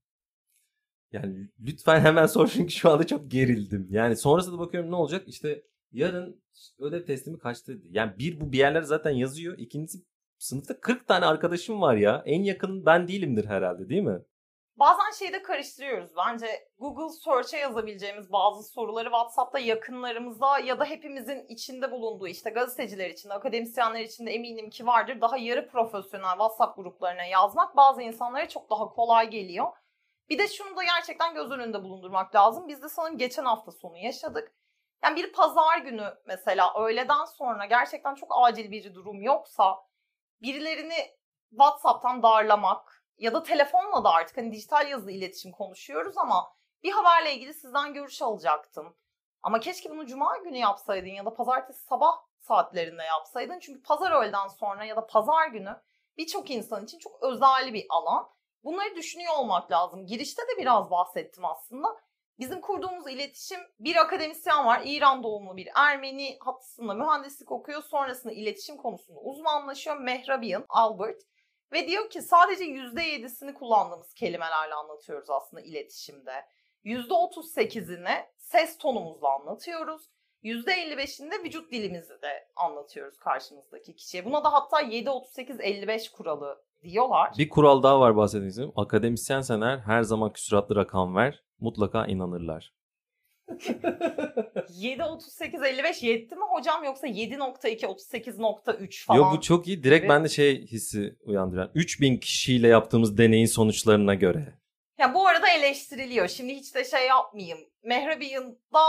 Yani 1.13 1.49
lütfen 1.61 2.01
hemen 2.01 2.27
sor 2.27 2.49
çünkü 2.49 2.73
şu 2.73 2.91
anda 2.91 3.07
çok 3.07 3.31
gerildim. 3.31 3.89
Yani 3.91 4.17
sonrasında 4.17 4.59
bakıyorum 4.59 4.91
ne 4.91 4.97
olacak? 4.97 5.29
İşte 5.29 5.63
yarın 5.93 6.43
ödev 6.79 7.07
teslimi 7.07 7.39
kaçta? 7.39 7.73
Yani 7.91 8.19
bir 8.19 8.41
bu 8.41 8.53
bir 8.53 8.59
yerler 8.59 8.83
zaten 8.83 9.11
yazıyor. 9.11 9.59
İkincisi 9.59 9.99
sınıfta 10.39 10.81
40 10.81 11.09
tane 11.09 11.27
arkadaşım 11.27 11.81
var 11.81 11.97
ya. 11.97 12.23
En 12.27 12.43
yakın 12.43 12.87
ben 12.87 13.09
değilimdir 13.09 13.47
herhalde 13.47 13.89
değil 13.89 14.03
mi? 14.03 14.21
Bazen 14.79 15.11
şeyi 15.19 15.33
de 15.33 15.43
karıştırıyoruz. 15.43 16.11
Bence 16.17 16.69
Google 16.79 17.09
Search'e 17.09 17.59
yazabileceğimiz 17.59 18.33
bazı 18.33 18.63
soruları 18.63 19.05
WhatsApp'ta 19.05 19.59
yakınlarımıza 19.59 20.59
ya 20.59 20.81
da 20.81 20.85
hepimizin 20.85 21.47
içinde 21.49 21.91
bulunduğu 21.91 22.29
işte 22.29 22.51
gazeteciler 22.51 23.11
için, 23.11 23.31
akademisyenler 23.31 24.01
için 24.01 24.27
de 24.27 24.31
eminim 24.31 24.71
ki 24.71 24.87
vardır. 24.87 25.21
Daha 25.21 25.37
yarı 25.37 25.69
profesyonel 25.69 26.31
WhatsApp 26.31 26.77
gruplarına 26.77 27.25
yazmak 27.25 27.77
bazı 27.77 28.03
insanlara 28.03 28.49
çok 28.49 28.71
daha 28.71 28.89
kolay 28.89 29.31
geliyor. 29.31 29.67
Bir 30.31 30.39
de 30.39 30.49
şunu 30.49 30.77
da 30.77 30.83
gerçekten 30.85 31.35
göz 31.35 31.51
önünde 31.51 31.83
bulundurmak 31.83 32.35
lazım. 32.35 32.69
Biz 32.69 32.83
de 32.83 32.89
sanırım 32.89 33.19
geçen 33.19 33.45
hafta 33.45 33.73
sonu 33.73 33.97
yaşadık. 33.97 34.53
Yani 35.05 35.17
bir 35.17 35.33
pazar 35.33 35.79
günü 35.79 36.15
mesela 36.27 36.85
öğleden 36.85 37.25
sonra 37.25 37.67
gerçekten 37.67 38.15
çok 38.15 38.33
acil 38.37 38.71
bir 38.71 38.95
durum 38.95 39.23
yoksa 39.23 39.88
birilerini 40.43 41.19
WhatsApp'tan 41.51 42.23
darlamak 42.23 43.05
ya 43.19 43.35
da 43.35 43.43
telefonla 43.43 44.05
da 44.05 44.11
artık 44.11 44.37
hani 44.37 44.53
dijital 44.53 44.89
yazılı 44.89 45.11
iletişim 45.11 45.53
konuşuyoruz 45.53 46.19
ama 46.19 46.53
bir 46.83 46.93
haberle 46.93 47.35
ilgili 47.35 47.55
sizden 47.55 47.95
görüş 47.95 48.23
alacaktım. 48.23 48.97
Ama 49.43 49.61
keşke 49.61 49.91
bunu 49.91 50.07
cuma 50.07 50.37
günü 50.37 50.57
yapsaydın 50.57 51.09
ya 51.09 51.25
da 51.25 51.35
pazartesi 51.35 51.85
sabah 51.85 52.13
saatlerinde 52.39 53.03
yapsaydın. 53.03 53.59
Çünkü 53.59 53.83
pazar 53.83 54.11
öğleden 54.11 54.49
sonra 54.49 54.85
ya 54.85 54.97
da 54.97 55.07
pazar 55.07 55.47
günü 55.47 55.81
birçok 56.17 56.51
insan 56.51 56.85
için 56.85 56.99
çok 56.99 57.23
özel 57.23 57.75
bir 57.75 57.87
alan. 57.89 58.29
Bunları 58.65 58.97
düşünüyor 58.97 59.35
olmak 59.35 59.71
lazım. 59.71 60.07
Girişte 60.07 60.43
de 60.43 60.59
biraz 60.59 60.91
bahsettim 60.91 61.45
aslında. 61.45 61.89
Bizim 62.39 62.61
kurduğumuz 62.61 63.09
iletişim 63.11 63.61
bir 63.81 63.97
akademisyen 63.97 64.67
var. 64.67 64.83
İran 64.85 65.23
doğumlu 65.23 65.57
bir 65.57 65.69
Ermeni 65.75 66.37
hattısında 66.41 66.95
mühendislik 66.95 67.53
okuyor. 67.53 67.83
Sonrasında 67.83 68.33
iletişim 68.33 68.77
konusunda 68.77 69.21
uzmanlaşıyor. 69.21 69.97
Mehrabian 69.97 70.65
Albert. 70.69 71.23
Ve 71.73 71.89
diyor 71.89 72.11
ki 72.11 72.23
sadece 72.23 72.65
%7'sini 72.65 73.55
kullandığımız 73.55 74.15
kelimelerle 74.15 74.75
anlatıyoruz 74.75 75.31
aslında 75.31 75.63
iletişimde. 75.63 76.45
%38'ini 76.85 78.27
ses 78.37 78.79
tonumuzla 78.79 79.35
anlatıyoruz. 79.35 80.11
%55'ini 80.43 81.31
de 81.31 81.45
vücut 81.45 81.73
dilimizi 81.73 82.23
de 82.23 82.49
anlatıyoruz 82.57 83.19
karşımızdaki 83.19 83.97
kişiye. 83.97 84.25
Buna 84.25 84.45
da 84.45 84.53
hatta 84.53 84.83
7-38-55 84.83 86.13
kuralı 86.13 86.65
diyorlar. 86.83 87.33
Bir 87.39 87.49
kural 87.49 87.83
daha 87.83 88.01
var 88.01 88.17
bahsetmek 88.17 88.49
istiyorum. 88.51 88.75
Akademisyensen 88.77 89.61
eğer 89.61 89.79
her 89.79 90.03
zaman 90.03 90.33
küsuratlı 90.33 90.77
rakam 90.77 91.17
ver. 91.17 91.43
Mutlaka 91.61 92.07
inanırlar. 92.07 92.73
7-38-55 94.69 96.07
yetti 96.07 96.35
mi 96.37 96.45
hocam 96.51 96.85
yoksa 96.85 97.07
7.2-38.3 97.07 99.05
falan? 99.07 99.19
Yok 99.19 99.33
bu 99.33 99.41
çok 99.41 99.69
iyi. 99.69 99.83
Direkt 99.83 100.01
Evet. 100.01 100.11
bende 100.11 100.29
şey 100.29 100.67
hissi 100.67 101.17
uyandıran. 101.25 101.71
3000 101.75 102.17
kişiyle 102.17 102.69
yaptığımız 102.69 103.19
deneyin 103.19 103.47
sonuçlarına 103.47 104.15
göre. 104.15 104.55
Ya 104.99 105.15
bu 105.15 105.27
arada 105.27 105.49
eleştiriliyor. 105.49 106.29
Şimdi 106.29 106.55
hiç 106.55 106.75
de 106.75 106.85
şey 106.85 107.07
yapmayayım. 107.07 107.59
Mehrabian'da 107.83 108.81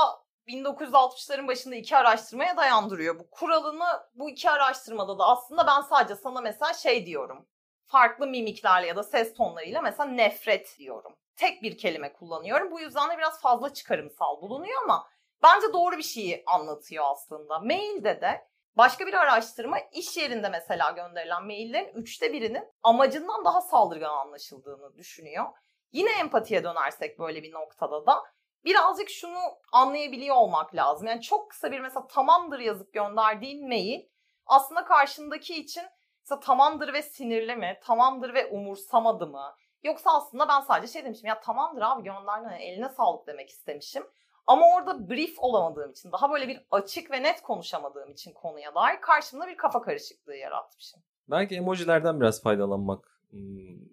1960'ların 0.48 1.48
başında 1.48 1.76
iki 1.76 1.98
araştırmaya 1.98 2.58
dayandırıyor. 2.58 3.20
Bu 3.20 3.30
kuralını 3.32 3.86
bu 4.16 4.30
iki 4.30 4.50
araştırmada 4.50 5.20
da 5.20 5.26
aslında 5.26 5.68
ben 5.68 5.82
sadece 5.82 6.16
sana 6.16 6.42
mesela 6.42 6.74
şey 6.74 7.06
diyorum. 7.06 7.46
Farklı 7.92 8.28
mimiklerle 8.28 8.88
ya 8.88 8.96
da 8.96 9.04
ses 9.04 9.34
tonlarıyla 9.34 9.82
mesela 9.82 10.10
nefret 10.10 10.76
diyorum. 10.80 11.16
Tek 11.36 11.64
bir 11.64 11.78
kelime 11.78 12.14
kullanıyorum. 12.14 12.72
Bu 12.72 12.80
yüzden 12.80 13.10
de 13.10 13.18
biraz 13.18 13.42
fazla 13.42 13.74
çıkarımsal 13.74 14.42
bulunuyor 14.42 14.84
ama 14.84 15.08
bence 15.44 15.74
doğru 15.74 15.98
bir 15.98 16.04
şeyi 16.04 16.44
anlatıyor 16.46 17.06
aslında. 17.12 17.60
Mailde 17.60 18.22
de 18.22 18.48
başka 18.78 19.08
bir 19.08 19.14
araştırma 19.14 19.78
iş 19.80 20.18
yerinde 20.18 20.50
mesela 20.50 20.92
gönderilen 20.92 21.46
maillerin 21.46 21.94
üçte 21.94 22.34
birinin 22.34 22.64
amacından 22.84 23.46
daha 23.46 23.62
saldırgan 23.62 24.18
anlaşıldığını 24.18 24.96
düşünüyor. 24.96 25.46
Yine 25.92 26.12
empatiye 26.12 26.64
dönersek 26.64 27.20
böyle 27.20 27.44
bir 27.44 27.52
noktada 27.52 28.06
da 28.06 28.24
birazcık 28.66 29.10
şunu 29.10 29.40
anlayabiliyor 29.72 30.36
olmak 30.36 30.76
lazım. 30.76 31.08
Yani 31.08 31.22
çok 31.22 31.52
kısa 31.52 31.72
bir 31.72 31.80
mesela 31.80 32.08
tamamdır 32.08 32.60
yazıp 32.60 32.94
gönderdiğin 32.94 33.68
mail 33.68 34.02
aslında 34.46 34.86
karşındaki 34.86 35.56
için 35.56 35.84
mesela 36.30 36.40
tamamdır 36.40 36.94
ve 36.94 37.02
sinirli 37.02 37.56
mi, 37.56 37.78
tamamdır 37.84 38.34
ve 38.34 38.46
umursamadı 38.46 39.28
mı? 39.28 39.54
Yoksa 39.84 40.18
aslında 40.18 40.48
ben 40.48 40.62
sadece 40.62 40.94
şey 40.94 41.06
demişim 41.06 41.28
ya 41.28 41.40
tamamdır 41.40 41.82
abi 41.82 42.10
hani 42.10 42.64
eline 42.64 42.90
sağlık 42.90 43.28
demek 43.28 43.50
istemişim. 43.50 44.04
Ama 44.48 44.66
orada 44.76 45.10
brief 45.10 45.40
olamadığım 45.40 45.92
için, 45.92 46.12
daha 46.12 46.32
böyle 46.32 46.48
bir 46.48 46.62
açık 46.72 47.12
ve 47.12 47.24
net 47.24 47.42
konuşamadığım 47.42 48.12
için 48.12 48.34
konuya 48.34 48.76
dair 48.76 49.02
karşımda 49.02 49.48
bir 49.48 49.58
kafa 49.58 49.82
karışıklığı 49.82 50.36
yaratmışım. 50.36 51.02
Belki 51.30 51.56
emojilerden 51.56 52.20
biraz 52.22 52.44
faydalanmak 52.44 53.22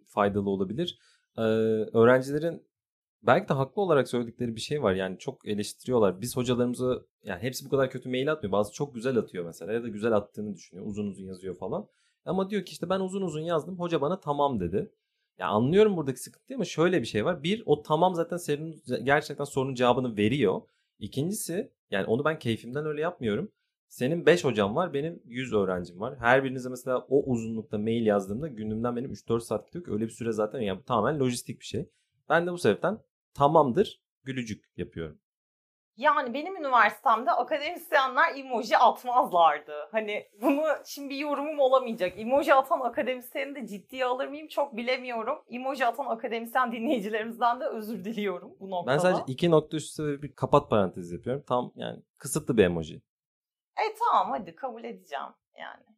faydalı 0.09 0.51
olabilir. 0.51 0.99
Ee, 1.39 1.43
öğrencilerin 1.93 2.67
belki 3.23 3.49
de 3.49 3.55
haklı 3.55 3.83
olarak 3.83 4.09
söyledikleri 4.09 4.57
bir 4.57 4.61
şey 4.61 4.83
var. 4.83 4.95
Yani 4.95 5.19
çok 5.19 5.49
eleştiriyorlar. 5.49 6.21
Biz 6.21 6.37
hocalarımızı 6.37 7.07
yani 7.23 7.43
hepsi 7.43 7.65
bu 7.67 7.71
kadar 7.71 7.91
kötü 7.91 8.09
mail 8.09 8.33
atmıyor. 8.33 8.53
Bazı 8.53 8.73
çok 8.73 8.95
güzel 8.95 9.19
atıyor 9.19 9.45
mesela 9.45 9.73
ya 9.73 9.83
da 9.83 9.89
güzel 9.89 10.13
attığını 10.13 10.55
düşünüyor. 10.55 10.87
Uzun 10.87 11.07
uzun 11.07 11.25
yazıyor 11.25 11.59
falan. 11.59 11.89
Ama 12.27 12.51
diyor 12.51 12.65
ki 12.65 12.73
işte 12.73 12.89
ben 12.91 13.01
uzun 13.01 13.23
uzun 13.23 13.41
yazdım. 13.41 13.79
Hoca 13.79 14.01
bana 14.01 14.21
tamam 14.21 14.61
dedi. 14.61 14.93
Ya 15.39 15.47
anlıyorum 15.49 15.97
buradaki 15.97 16.21
sıkıntıyı 16.21 16.57
ama 16.57 16.65
şöyle 16.65 17.01
bir 17.01 17.07
şey 17.07 17.25
var. 17.25 17.43
Bir 17.43 17.63
o 17.67 17.83
tamam 17.83 18.15
zaten 18.15 18.37
senin 18.37 18.83
gerçekten 19.05 19.45
sorunun 19.45 19.75
cevabını 19.75 20.17
veriyor. 20.17 20.61
İkincisi 20.99 21.73
yani 21.91 22.07
onu 22.07 22.25
ben 22.25 22.39
keyfimden 22.39 22.87
öyle 22.87 23.01
yapmıyorum. 23.01 23.53
Senin 23.89 24.27
5 24.27 24.45
hocam 24.45 24.77
var, 24.77 24.95
benim 24.95 25.23
100 25.25 25.53
öğrencim 25.53 26.01
var. 26.01 26.19
Her 26.19 26.45
birinize 26.45 26.69
mesela 26.69 26.99
o 27.09 27.23
uzunlukta 27.23 27.79
mail 27.79 28.07
yazdığımda 28.07 28.49
günümden 28.49 28.97
benim 28.97 29.13
3-4 29.13 29.41
saat 29.41 29.67
gidiyor 29.67 29.85
ki 29.85 29.91
öyle 29.93 30.05
bir 30.05 30.11
süre 30.11 30.33
zaten 30.33 30.61
yani 30.61 30.83
tamamen 30.83 31.21
lojistik 31.21 31.61
bir 31.61 31.65
şey. 31.65 31.89
Ben 32.29 32.47
de 32.47 32.53
bu 32.53 32.59
sebepten 32.59 32.99
tamamdır 33.35 34.01
gülücük 34.25 34.65
yapıyorum. 34.77 35.19
Yani 35.97 36.35
benim 36.35 36.57
üniversitemde 36.57 37.31
akademisyenler 37.31 38.37
emoji 38.37 38.79
atmazlardı. 38.79 39.89
Hani 39.93 40.29
bunu 40.43 40.65
şimdi 40.87 41.11
bir 41.11 41.17
yorumum 41.17 41.59
olamayacak. 41.59 42.19
Emoji 42.19 42.55
atan 42.55 42.81
akademisyeni 42.81 43.55
de 43.55 43.67
ciddiye 43.67 44.05
alır 44.05 44.29
mıyım 44.29 44.49
çok 44.49 44.77
bilemiyorum. 44.77 45.39
Emoji 45.51 45.87
atan 45.87 46.07
akademisyen 46.07 46.73
dinleyicilerimizden 46.73 47.61
de 47.61 47.65
özür 47.65 48.05
diliyorum 48.05 48.57
bu 48.61 48.71
noktada. 48.71 48.95
Ben 48.95 48.99
sadece 48.99 49.23
iki 49.27 49.51
nokta 49.51 49.77
üstü 49.77 50.07
ve 50.07 50.23
bir 50.23 50.33
kapat 50.33 50.71
parantez 50.71 51.13
yapıyorum. 51.13 51.45
Tam 51.49 51.73
yani 51.77 52.03
kısıtlı 52.19 52.57
bir 52.57 52.65
emoji. 52.65 52.97
E 53.77 53.95
tamam 53.99 54.31
hadi 54.31 54.55
kabul 54.55 54.85
edeceğim 54.85 55.33
yani. 55.59 55.96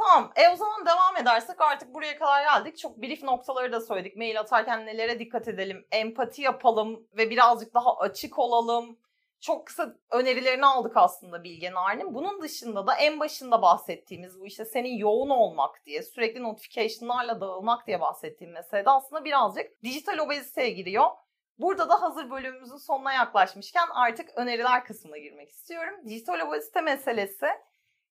Tamam 0.00 0.32
e 0.36 0.48
o 0.48 0.56
zaman 0.56 0.86
devam 0.86 1.16
edersek 1.16 1.60
artık 1.60 1.94
buraya 1.94 2.18
kadar 2.18 2.44
geldik. 2.44 2.78
Çok 2.78 3.02
brief 3.02 3.22
noktaları 3.22 3.72
da 3.72 3.80
söyledik. 3.80 4.16
Mail 4.16 4.40
atarken 4.40 4.86
nelere 4.86 5.18
dikkat 5.18 5.48
edelim, 5.48 5.86
empati 5.92 6.42
yapalım 6.42 7.06
ve 7.16 7.30
birazcık 7.30 7.74
daha 7.74 7.96
açık 7.96 8.38
olalım. 8.38 8.98
Çok 9.40 9.66
kısa 9.66 9.96
önerilerini 10.10 10.66
aldık 10.66 10.96
aslında 10.96 11.44
Bilge 11.44 11.72
Narin'in. 11.72 12.14
Bunun 12.14 12.42
dışında 12.42 12.86
da 12.86 12.94
en 12.94 13.20
başında 13.20 13.62
bahsettiğimiz 13.62 14.40
bu 14.40 14.46
işte 14.46 14.64
senin 14.64 14.96
yoğun 14.96 15.30
olmak 15.30 15.86
diye, 15.86 16.02
sürekli 16.02 16.42
notification'larla 16.42 17.40
dağılmak 17.40 17.86
diye 17.86 18.00
bahsettiğim 18.00 18.52
meselede 18.52 18.90
aslında 18.90 19.24
birazcık 19.24 19.82
dijital 19.82 20.18
obeziteye 20.18 20.70
giriyor. 20.70 21.10
Burada 21.58 21.88
da 21.88 22.02
hazır 22.02 22.30
bölümümüzün 22.30 22.76
sonuna 22.76 23.12
yaklaşmışken 23.12 23.86
artık 23.94 24.30
öneriler 24.36 24.84
kısmına 24.84 25.18
girmek 25.18 25.50
istiyorum. 25.50 25.94
Dijital 26.08 26.48
obezite 26.48 26.80
meselesi 26.80 27.46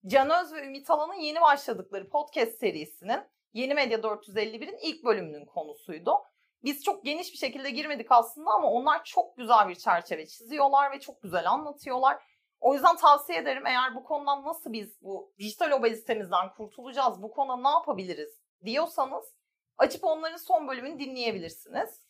Can 0.06 0.30
Öz 0.30 0.54
ve 0.54 0.66
Ümit 0.66 0.90
Alan'ın 0.90 1.20
yeni 1.20 1.42
başladıkları 1.42 2.10
podcast 2.10 2.60
serisinin 2.60 3.20
Yeni 3.54 3.74
Medya 3.74 4.00
451'in 4.00 4.78
ilk 4.82 5.06
bölümünün 5.06 5.46
konusuydu. 5.46 6.12
Biz 6.64 6.84
çok 6.84 7.06
geniş 7.06 7.34
bir 7.34 7.38
şekilde 7.38 7.70
girmedik 7.70 8.12
aslında 8.12 8.52
ama 8.52 8.72
onlar 8.72 9.04
çok 9.04 9.38
güzel 9.38 9.70
bir 9.70 9.76
çerçeve 9.76 10.26
çiziyorlar 10.28 10.92
ve 10.92 11.00
çok 11.00 11.22
güzel 11.22 11.52
anlatıyorlar. 11.52 12.24
O 12.60 12.74
yüzden 12.74 12.96
tavsiye 12.96 13.40
ederim 13.40 13.66
eğer 13.68 13.96
bu 13.96 14.04
konudan 14.04 14.44
nasıl 14.44 14.74
biz 14.74 15.02
bu 15.02 15.34
dijital 15.40 15.72
obezitemizden 15.72 16.54
kurtulacağız, 16.54 17.22
bu 17.22 17.32
konuda 17.32 17.58
ne 17.58 17.70
yapabiliriz 17.70 18.42
diyorsanız 18.66 19.36
açıp 19.78 20.04
onların 20.04 20.38
son 20.38 20.68
bölümünü 20.68 21.00
dinleyebilirsiniz. 21.00 22.09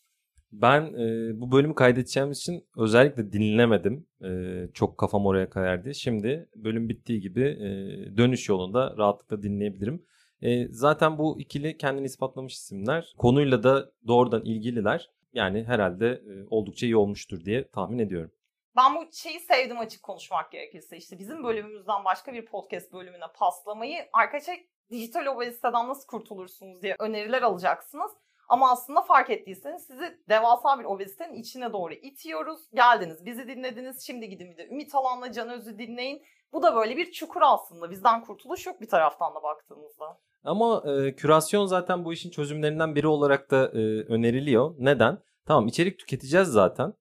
Ben 0.52 0.82
e, 0.82 1.32
bu 1.42 1.52
bölümü 1.52 1.76
kaydedeceğimiz 1.76 2.38
için 2.38 2.68
özellikle 2.78 3.32
dinlemedim. 3.32 4.08
E, 4.24 4.30
çok 4.74 4.98
kafam 4.98 5.26
oraya 5.26 5.50
kayar 5.50 5.84
diye. 5.84 5.94
Şimdi 5.94 6.50
bölüm 6.56 6.90
bittiği 6.90 7.22
gibi 7.22 7.44
e, 7.44 7.70
dönüş 8.18 8.50
yolunda 8.50 8.96
rahatlıkla 8.98 9.42
dinleyebilirim. 9.42 10.06
E, 10.42 10.68
zaten 10.68 11.18
bu 11.18 11.40
ikili 11.40 11.78
kendini 11.78 12.06
ispatlamış 12.06 12.54
isimler. 12.54 13.14
Konuyla 13.18 13.64
da 13.64 13.92
doğrudan 14.08 14.46
ilgililer. 14.46 15.10
Yani 15.34 15.64
herhalde 15.64 16.08
e, 16.08 16.46
oldukça 16.50 16.86
iyi 16.86 16.96
olmuştur 16.96 17.46
diye 17.46 17.68
tahmin 17.68 18.00
ediyorum. 18.00 18.32
Ben 18.76 18.96
bu 18.96 19.10
şeyi 19.14 19.40
sevdim 19.40 19.80
açık 19.80 20.04
konuşmak 20.04 20.52
gerekirse. 20.52 20.98
İşte 20.98 21.20
bizim 21.20 21.44
bölümümüzden 21.44 22.06
başka 22.06 22.34
bir 22.34 22.46
podcast 22.46 22.94
bölümüne 22.94 23.26
paslamayı 23.36 23.98
arkadaşlar 24.14 24.58
dijital 24.92 25.26
obeziteden 25.26 25.88
nasıl 25.88 26.08
kurtulursunuz 26.08 26.82
diye 26.82 26.96
öneriler 27.00 27.42
alacaksınız. 27.42 28.12
Ama 28.50 28.72
aslında 28.72 29.02
fark 29.02 29.30
ettiyseniz 29.30 29.82
sizi 29.86 30.18
devasa 30.30 30.80
bir 30.80 30.86
obezitenin 30.86 31.34
içine 31.34 31.74
doğru 31.74 31.94
itiyoruz. 31.94 32.60
Geldiniz, 32.74 33.26
bizi 33.26 33.48
dinlediniz. 33.48 34.02
Şimdi 34.06 34.30
gidin 34.30 34.52
bir 34.52 34.58
de 34.58 34.68
Ümit 34.68 34.96
Alan'la 34.96 35.32
Can 35.32 35.50
Öz'ü 35.50 35.78
dinleyin. 35.78 36.24
Bu 36.54 36.64
da 36.64 36.76
böyle 36.76 36.98
bir 36.98 37.12
çukur 37.12 37.42
aslında. 37.44 37.92
Bizden 37.92 38.22
kurtuluş 38.22 38.66
yok 38.66 38.82
bir 38.82 38.88
taraftan 38.88 39.36
da 39.36 39.44
baktığımızda. 39.44 40.20
Ama 40.44 40.84
e, 40.86 41.16
kürasyon 41.16 41.66
zaten 41.66 42.06
bu 42.06 42.14
işin 42.14 42.30
çözümlerinden 42.30 42.96
biri 42.96 43.08
olarak 43.08 43.52
da 43.52 43.66
e, 43.66 43.80
öneriliyor. 44.04 44.76
Neden? 44.78 45.18
Tamam 45.46 45.68
içerik 45.68 46.00
tüketeceğiz 46.00 46.48
zaten. 46.48 46.94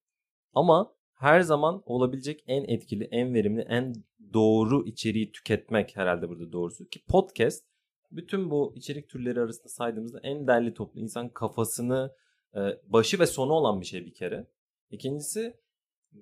Ama 0.55 0.93
her 1.15 1.41
zaman 1.41 1.83
olabilecek 1.87 2.45
en 2.47 2.65
etkili, 2.65 3.09
en 3.11 3.35
verimli, 3.35 3.63
en 3.63 3.95
doğru 4.33 4.87
içeriği 4.87 5.33
tüketmek 5.33 5.97
herhalde 5.97 6.29
burada 6.29 6.53
doğrusu. 6.53 6.89
Ki 6.89 7.05
podcast 7.09 7.68
bütün 8.11 8.51
bu 8.51 8.73
içerik 8.77 9.09
türleri 9.09 9.41
arasında 9.41 9.69
saydığımızda 9.69 10.21
en 10.23 10.47
derli 10.47 10.75
toplu 10.75 11.01
insan 11.01 11.29
kafasını 11.29 12.15
e, 12.55 12.61
başı 12.87 13.19
ve 13.19 13.27
sonu 13.27 13.53
olan 13.53 13.81
bir 13.81 13.87
şey 13.87 14.07
bir 14.07 14.15
kere. 14.15 14.47
İkincisi 14.91 15.57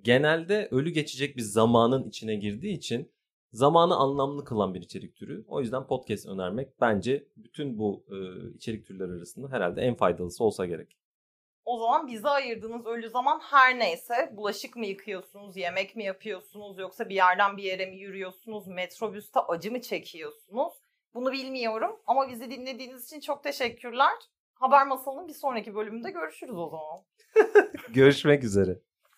genelde 0.03 0.69
ölü 0.71 0.91
geçecek 0.91 1.37
bir 1.37 1.43
zamanın 1.43 2.09
içine 2.09 2.37
girdiği 2.37 2.77
için 2.77 3.13
zamanı 3.53 3.97
anlamlı 3.97 4.45
kılan 4.45 4.75
bir 4.75 4.81
içerik 4.81 5.17
türü. 5.17 5.45
O 5.49 5.61
yüzden 5.61 5.87
podcast 5.87 6.27
önermek 6.27 6.81
bence 6.81 7.29
bütün 7.37 7.79
bu 7.79 8.05
e, 8.11 8.17
içerik 8.55 8.87
türleri 8.87 9.13
arasında 9.13 9.53
herhalde 9.53 9.81
en 9.81 9.95
faydalısı 9.95 10.45
olsa 10.45 10.67
gerek. 10.67 10.97
O 11.65 11.79
zaman 11.79 12.07
bize 12.07 12.29
ayırdığınız 12.29 12.87
ölü 12.87 13.11
zaman 13.11 13.41
her 13.41 13.79
neyse 13.79 14.33
bulaşık 14.37 14.77
mı 14.77 14.87
yıkıyorsunuz, 14.87 15.57
yemek 15.57 15.97
mi 15.97 16.05
yapıyorsunuz 16.05 16.79
yoksa 16.79 17.09
bir 17.09 17.15
yerden 17.15 17.57
bir 17.57 17.63
yere 17.63 17.87
mi 17.87 17.97
yürüyorsunuz, 17.97 18.67
metrobüste 18.67 19.41
acı 19.41 19.73
mı 19.73 19.81
çekiyorsunuz? 19.81 20.73
Bunu 21.15 21.33
bilmiyorum 21.33 22.01
ama 22.07 22.29
bizi 22.29 22.51
dinlediğiniz 22.51 23.05
için 23.07 23.21
çok 23.21 23.43
teşekkürler. 23.43 24.15
Haber 24.55 24.87
Masalı'nın 24.87 25.29
bir 25.29 25.33
sonraki 25.33 25.75
bölümünde 25.75 26.11
görüşürüz 26.11 26.57
o 26.57 26.69
zaman. 26.69 27.05
Görüşmek 27.89 28.45
üzere. 28.45 28.79